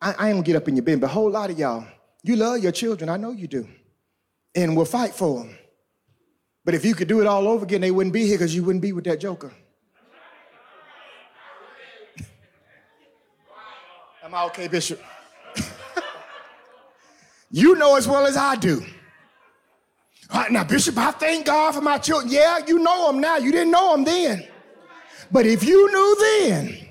[0.00, 1.84] I, I ain't gonna get up in your bin, but a whole lot of y'all,
[2.22, 3.10] you love your children.
[3.10, 3.68] I know you do.
[4.54, 5.58] And will fight for them.
[6.64, 8.64] But if you could do it all over again, they wouldn't be here because you
[8.64, 9.52] wouldn't be with that joker.
[14.28, 15.02] Am I okay, Bishop?
[17.50, 18.84] you know as well as I do
[20.30, 22.30] Right, now, Bishop, I thank God for my children.
[22.30, 23.38] Yeah, you know them now.
[23.38, 24.46] You didn't know them then.
[25.32, 26.88] But if you knew then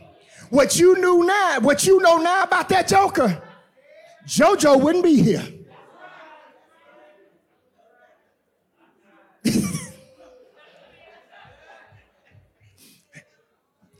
[0.49, 3.39] what you knew now, what you know now about that joker,
[4.25, 5.47] JoJo wouldn't be here.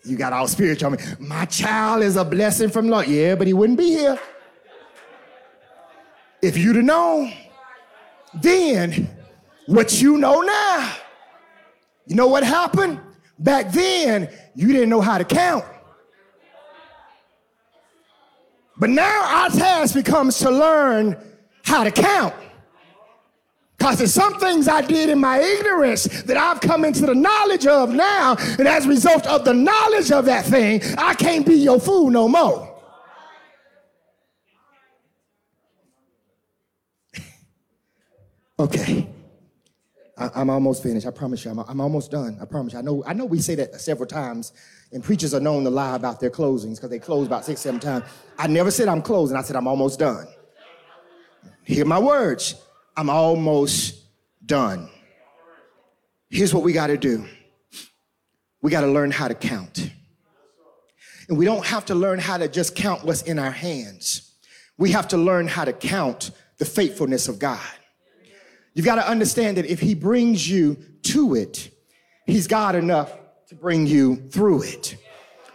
[0.07, 0.95] You got all spiritual.
[1.19, 3.07] My child is a blessing from Lord.
[3.07, 4.19] Yeah, but he wouldn't be here.
[6.41, 7.33] If you'd have known,
[8.33, 9.09] then
[9.65, 10.95] what you know now.
[12.05, 13.01] You know what happened?
[13.39, 15.65] Back then, you didn't know how to count.
[18.77, 21.17] But now our task becomes to learn
[21.63, 22.33] how to count.
[23.88, 27.65] Because there's some things I did in my ignorance that I've come into the knowledge
[27.65, 28.35] of now.
[28.59, 32.09] And as a result of the knowledge of that thing, I can't be your fool
[32.09, 32.75] no more.
[38.59, 39.07] okay.
[40.17, 41.07] I, am almost finished.
[41.07, 41.51] I promise you.
[41.51, 42.38] I'm, I'm, almost done.
[42.41, 42.79] I promise you.
[42.79, 44.51] I know, I know we say that several times,
[44.91, 47.79] and preachers are known to lie about their closings because they close about six, seven
[47.79, 48.03] times.
[48.38, 49.38] I never said I'm closing.
[49.38, 50.27] I said I'm almost done.
[51.63, 52.66] Hear my words.
[52.97, 53.95] I'm almost
[54.43, 54.89] done.
[56.29, 57.25] Here's what we got to do
[58.61, 59.91] we got to learn how to count.
[61.29, 64.33] And we don't have to learn how to just count what's in our hands.
[64.77, 67.59] We have to learn how to count the faithfulness of God.
[68.73, 71.69] You've got to understand that if He brings you to it,
[72.25, 73.11] He's God enough
[73.49, 74.97] to bring you through it.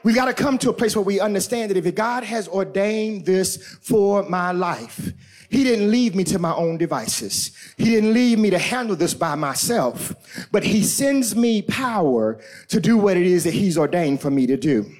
[0.05, 3.24] We've got to come to a place where we understand that if God has ordained
[3.24, 5.12] this for my life,
[5.53, 7.53] he didn't leave me to my own devices.
[7.76, 10.14] He didn't leave me to handle this by myself,
[10.50, 14.46] but he sends me power to do what it is that he's ordained for me
[14.46, 14.90] to do.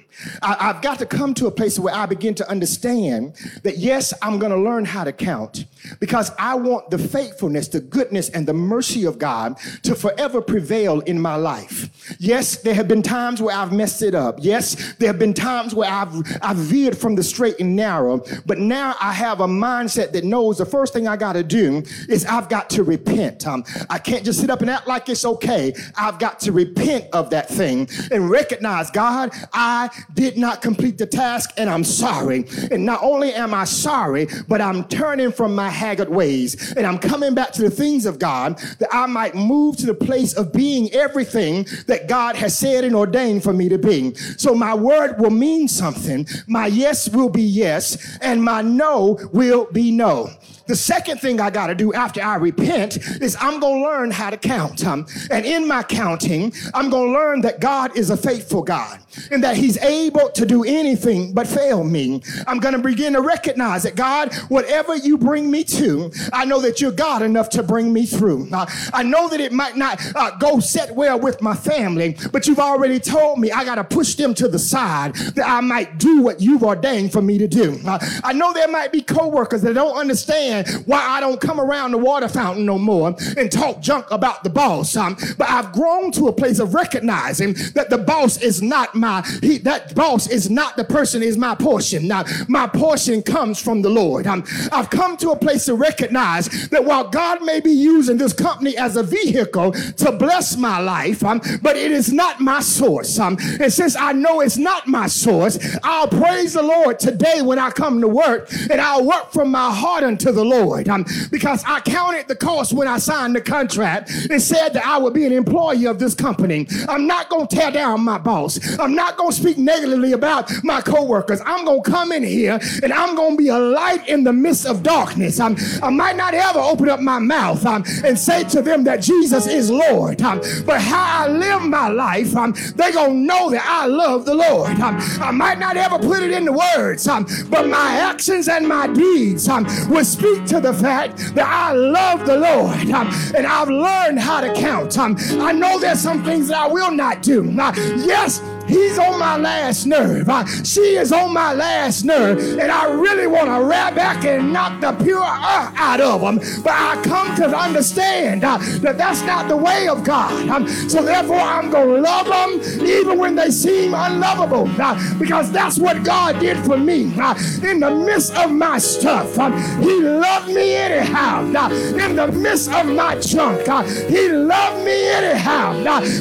[0.41, 4.13] I, have got to come to a place where I begin to understand that yes,
[4.21, 5.65] I'm going to learn how to count
[5.99, 11.01] because I want the faithfulness, the goodness, and the mercy of God to forever prevail
[11.01, 12.15] in my life.
[12.19, 14.37] Yes, there have been times where I've messed it up.
[14.39, 18.59] Yes, there have been times where I've, I've veered from the straight and narrow, but
[18.59, 22.25] now I have a mindset that knows the first thing I got to do is
[22.25, 23.45] I've got to repent.
[23.47, 25.73] Um, I can't just sit up and act like it's okay.
[25.95, 31.05] I've got to repent of that thing and recognize, God, I did not complete the
[31.05, 32.45] task and I'm sorry.
[32.71, 36.97] And not only am I sorry, but I'm turning from my haggard ways and I'm
[36.97, 40.53] coming back to the things of God that I might move to the place of
[40.53, 44.13] being everything that God has said and ordained for me to be.
[44.15, 46.27] So my word will mean something.
[46.47, 50.29] My yes will be yes and my no will be no.
[50.65, 54.11] The second thing I got to do after I repent is I'm going to learn
[54.11, 54.85] how to count.
[54.85, 58.99] Um, and in my counting, I'm going to learn that God is a faithful God
[59.29, 62.21] and that He's able to do anything but fail me.
[62.47, 66.61] I'm going to begin to recognize that God, whatever you bring me to, I know
[66.61, 68.47] that you're God enough to bring me through.
[68.51, 72.47] Uh, I know that it might not uh, go set well with my family, but
[72.47, 75.97] you've already told me I got to push them to the side that I might
[75.97, 77.79] do what you've ordained for me to do.
[77.85, 81.59] Uh, I know there might be coworkers that don't understand understand why I don't come
[81.59, 84.95] around the water fountain no more and talk junk about the boss.
[84.95, 89.21] Um, but I've grown to a place of recognizing that the boss is not my,
[89.41, 92.07] he, that boss is not the person is my portion.
[92.07, 94.27] Now, my portion comes from the Lord.
[94.27, 98.33] Um, I've come to a place to recognize that while God may be using this
[98.33, 103.19] company as a vehicle to bless my life, um, but it is not my source.
[103.19, 107.59] Um, and since I know it's not my source, I'll praise the Lord today when
[107.59, 111.05] I come to work and I'll work from my heart unto the the Lord um,
[111.31, 115.13] because I counted the cost when I signed the contract and said that I would
[115.13, 116.67] be an employee of this company.
[116.87, 118.59] I'm not going to tear down my boss.
[118.79, 121.41] I'm not going to speak negatively about my coworkers.
[121.45, 124.33] I'm going to come in here and I'm going to be a light in the
[124.33, 125.39] midst of darkness.
[125.39, 129.01] Um, I might not ever open up my mouth um, and say to them that
[129.01, 133.49] Jesus is Lord, um, but how I live my life, um, they're going to know
[133.51, 134.71] that I love the Lord.
[134.79, 138.87] Um, I might not ever put it into words, um, but my actions and my
[138.87, 143.45] deeds um, will speak speak to the fact that I love the Lord um, and
[143.45, 144.97] I've learned how to count.
[144.97, 147.43] Um, I know there's some things that I will not do.
[147.59, 148.41] Uh, yes,
[148.73, 150.27] He's on my last nerve.
[150.27, 152.39] Uh, she is on my last nerve.
[152.59, 156.37] And I really want to rear back and knock the pure uh, out of them.
[156.63, 160.49] But I come to understand uh, that that's not the way of God.
[160.49, 164.67] Um, so therefore, I'm going to love them even when they seem unlovable.
[164.81, 167.13] Uh, because that's what God did for me.
[167.15, 169.53] Uh, in the midst of my stuff, um,
[169.83, 171.43] He loved me anyhow.
[171.55, 171.69] Uh,
[172.03, 173.61] in the midst of my junk,
[174.09, 175.73] He loved me anyhow.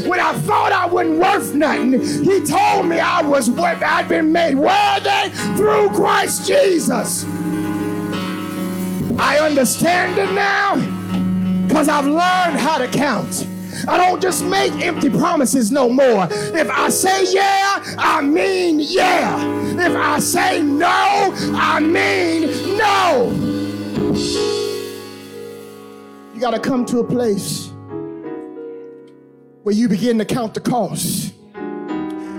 [0.06, 4.32] when I thought I wasn't worth nothing, He told me I was what I'd been
[4.32, 7.24] made worthy through Christ Jesus.
[9.18, 10.76] I understand it now
[11.66, 13.46] because I've learned how to count.
[13.88, 16.28] I don't just make empty promises no more.
[16.30, 19.42] If I say yeah, I mean yeah.
[19.74, 23.30] If I say no, I mean no.
[26.34, 27.72] You got to come to a place
[29.62, 31.32] where you begin to count the cost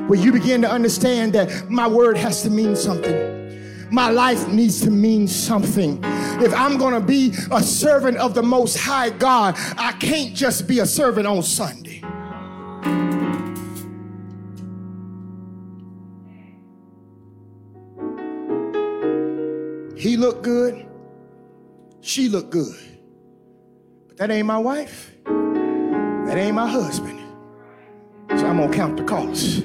[0.08, 3.89] where you begin to understand that my word has to mean something.
[3.91, 5.99] My life needs to mean something.
[6.04, 10.68] If I'm going to be a servant of the Most High God, I can't just
[10.68, 12.01] be a servant on Sunday.
[19.95, 20.86] He looked good.
[22.01, 22.76] She looked good.
[24.08, 25.12] But that ain't my wife.
[25.24, 27.20] That ain't my husband.
[28.30, 29.64] So I'm going to count the cost.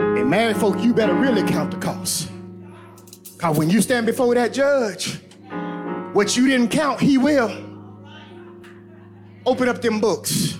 [0.00, 2.30] And married folk, you better really count the cost.
[3.36, 5.20] Because when you stand before that judge,
[6.12, 7.50] what you didn't count, he will.
[9.46, 10.58] Open up them books.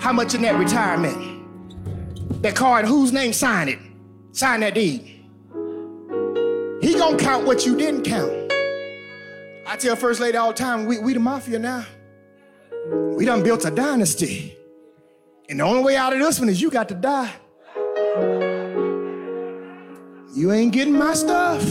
[0.00, 2.42] How much in that retirement?
[2.42, 3.78] That card, whose name signed it?
[4.32, 5.00] Sign that deed.
[6.80, 8.30] He gonna count what you didn't count.
[9.66, 11.86] I tell First Lady all the time, we, we the mafia now.
[12.90, 14.56] We done built a dynasty.
[15.48, 17.32] And the only way out of this one is you got to die.
[20.34, 21.64] You ain't getting my stuff.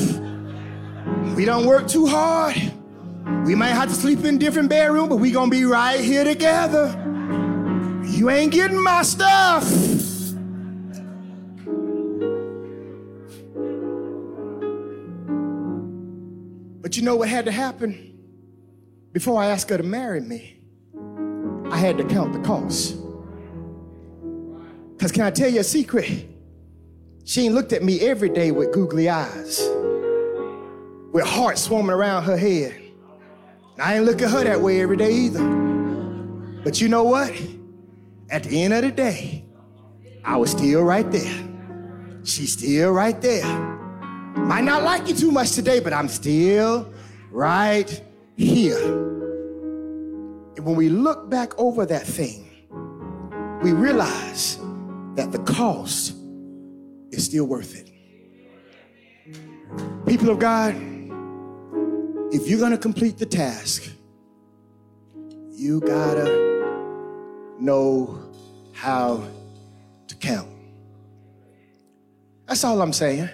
[1.36, 2.55] We don't work too hard.
[3.45, 6.88] We might have to sleep in different bedroom, but we gonna be right here together.
[8.05, 9.64] You ain't getting my stuff.
[16.82, 18.18] But you know what had to happen?
[19.11, 20.57] Before I asked her to marry me,
[21.70, 22.95] I had to count the cost.
[24.95, 26.32] Because can I tell you a secret?
[27.26, 29.61] She ain't looked at me every day with googly eyes,
[31.13, 32.82] with heart swarming around her head.
[33.80, 35.43] I ain't look at her that way every day either.
[36.63, 37.32] But you know what?
[38.30, 39.45] At the end of the day,
[40.26, 41.49] I was still right there.
[42.26, 43.45] She's still right there.
[44.36, 46.91] Might not like you too much today, but I'm still
[47.32, 48.01] right
[48.36, 48.84] here.
[50.55, 52.67] And when we look back over that thing,
[53.61, 54.57] we realize
[55.15, 56.15] that the cost
[57.14, 57.89] is still worth it.
[60.05, 60.76] People of God,
[62.32, 63.89] if you're gonna complete the task,
[65.51, 66.53] you gotta
[67.59, 68.20] know
[68.74, 69.24] how
[70.07, 70.49] to count.
[72.47, 73.30] That's all I'm saying.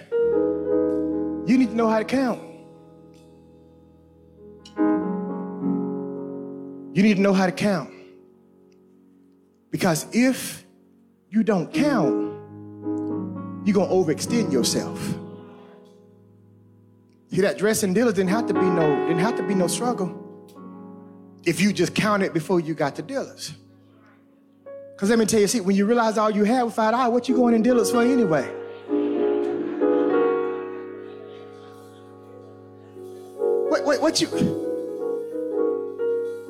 [1.46, 2.40] You need to know how to count.
[6.92, 7.90] You need to know how to count.
[9.70, 10.64] Because if
[11.28, 12.29] you don't count,
[13.64, 14.98] you're gonna overextend yourself.
[17.30, 20.16] See that dressing dealers didn't have to be no didn't have to be no struggle.
[21.44, 23.54] If you just counted before you got to dealers.
[24.96, 27.28] Cause let me tell you, see, when you realize all you have five dollars, what
[27.28, 28.46] you going in dealers for anyway?
[33.70, 34.59] What, what, what you?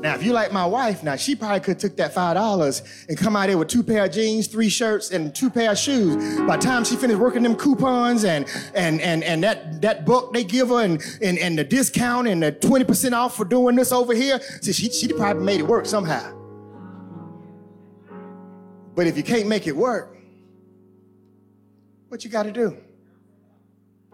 [0.00, 3.18] Now, if you like my wife, now she probably could took that five dollars and
[3.18, 6.40] come out there with two pair of jeans, three shirts, and two pair of shoes.
[6.40, 10.32] By the time she finished working them coupons and and and and that that book
[10.32, 13.76] they give her and and, and the discount and the twenty percent off for doing
[13.76, 16.34] this over here, see, she she probably made it work somehow.
[18.94, 20.16] But if you can't make it work,
[22.08, 22.76] what you got to do?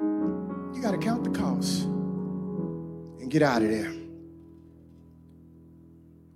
[0.01, 3.96] You got to count the costs and get out of there.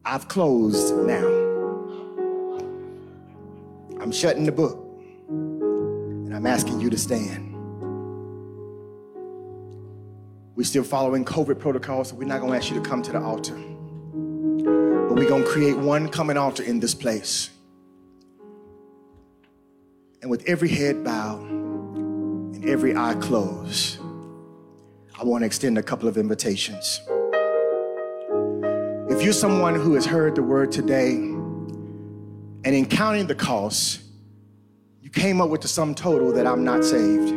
[0.04, 1.26] I've closed now.
[4.00, 4.78] I'm shutting the book.
[5.28, 7.54] And I'm asking you to stand.
[10.56, 13.12] We're still following COVID protocols, so we're not going to ask you to come to
[13.12, 13.54] the altar.
[13.54, 17.50] But we're going to create one common altar in this place.
[20.22, 23.98] And with every head bowed and every eye closed,
[25.18, 27.00] I want to extend a couple of invitations.
[29.20, 34.00] If you're someone who has heard the word today and in counting the cost,
[35.02, 37.34] you came up with the sum total that I'm not saved,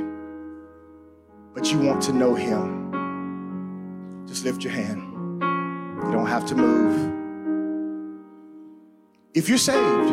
[1.54, 5.02] but you want to know him, just lift your hand.
[5.42, 7.12] You don't have to move.
[9.34, 10.10] If you're saved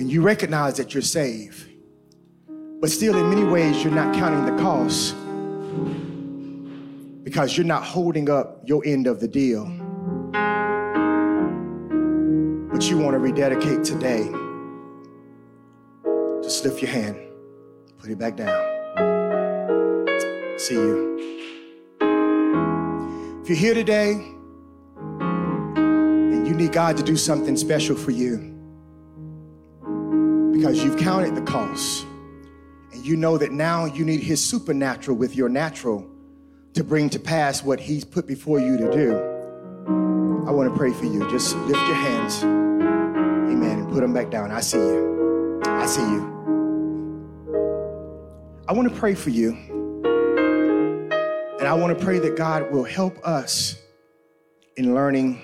[0.00, 1.70] and you recognize that you're saved,
[2.80, 5.14] but still in many ways you're not counting the costs
[7.32, 9.64] because you're not holding up your end of the deal.
[12.70, 14.30] But you want to rededicate today.
[16.42, 17.16] Just lift your hand,
[17.96, 18.52] put it back down.
[20.58, 21.16] See you.
[23.40, 24.12] If you're here today
[25.30, 28.36] and you need God to do something special for you
[30.52, 32.04] because you've counted the cost
[32.92, 36.11] and you know that now you need His supernatural with your natural
[36.74, 39.16] to bring to pass what He's put before you to do,
[40.46, 41.28] I want to pray for you.
[41.30, 44.50] Just lift your hands, amen, and put them back down.
[44.50, 45.60] I see you.
[45.64, 46.32] I see you.
[48.68, 49.50] I want to pray for you.
[51.60, 53.76] And I want to pray that God will help us
[54.76, 55.40] in learning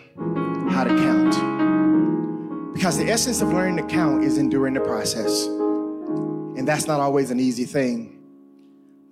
[0.71, 2.75] how to count.
[2.75, 5.47] Because the essence of learning to count is enduring the process.
[5.47, 8.19] And that's not always an easy thing,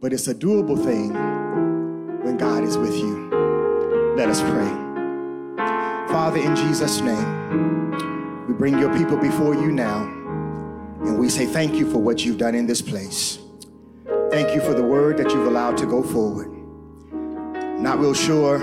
[0.00, 1.35] but it's a doable thing
[2.26, 3.30] when God is with you.
[4.16, 4.68] Let us pray.
[6.08, 7.92] Father, in Jesus' name,
[8.48, 10.02] we bring your people before you now,
[11.02, 13.38] and we say thank you for what you've done in this place.
[14.32, 16.50] Thank you for the word that you've allowed to go forward.
[17.80, 18.58] Not real sure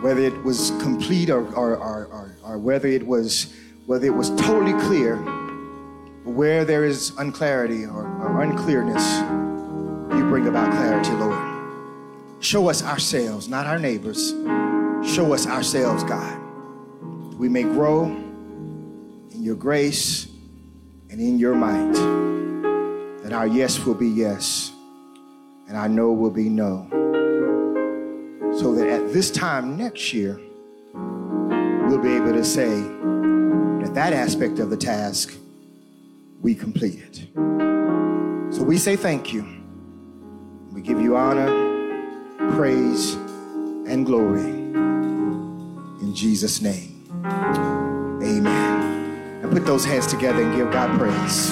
[0.00, 3.52] whether it was complete or, or, or, or, whether it was
[3.84, 5.16] whether it was totally clear,
[6.24, 9.18] where there is unclarity or, or unclearness,
[10.16, 11.47] you bring about clarity, Lord.
[12.40, 14.30] Show us ourselves, not our neighbors.
[15.04, 16.40] Show us ourselves, God.
[17.34, 20.28] We may grow in your grace
[21.10, 21.94] and in your might.
[23.22, 24.72] That our yes will be yes
[25.66, 26.86] and our no will be no.
[28.58, 30.40] So that at this time next year,
[30.94, 32.68] we'll be able to say
[33.82, 35.34] that that aspect of the task
[36.40, 37.28] we completed.
[38.54, 39.46] So we say thank you.
[40.72, 41.67] We give you honor,
[42.52, 43.14] praise,
[43.86, 44.40] and glory.
[46.00, 47.04] In Jesus' name,
[48.22, 49.40] amen.
[49.42, 51.50] And put those hands together and give God praise.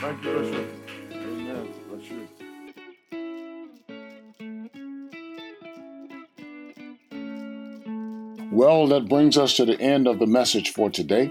[0.00, 0.66] Thank you, Bishop.
[1.12, 1.68] Amen.
[1.88, 2.28] Bless you.
[8.52, 11.30] Well, that brings us to the end of the message for today.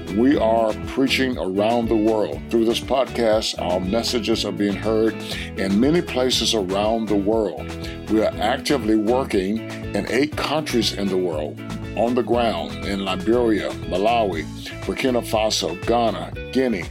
[0.17, 2.41] we are preaching around the world.
[2.49, 5.13] Through this podcast, our messages are being heard
[5.57, 7.65] in many places around the world.
[8.09, 9.59] We are actively working
[9.95, 11.59] in eight countries in the world
[11.95, 14.43] on the ground in Liberia, Malawi,
[14.85, 16.85] Burkina Faso, Ghana, Guinea,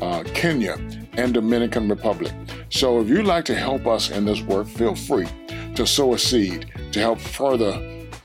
[0.00, 0.76] uh, Kenya,
[1.14, 2.32] and Dominican Republic.
[2.70, 5.26] So if you'd like to help us in this work, feel free
[5.74, 7.72] to sow a seed to help further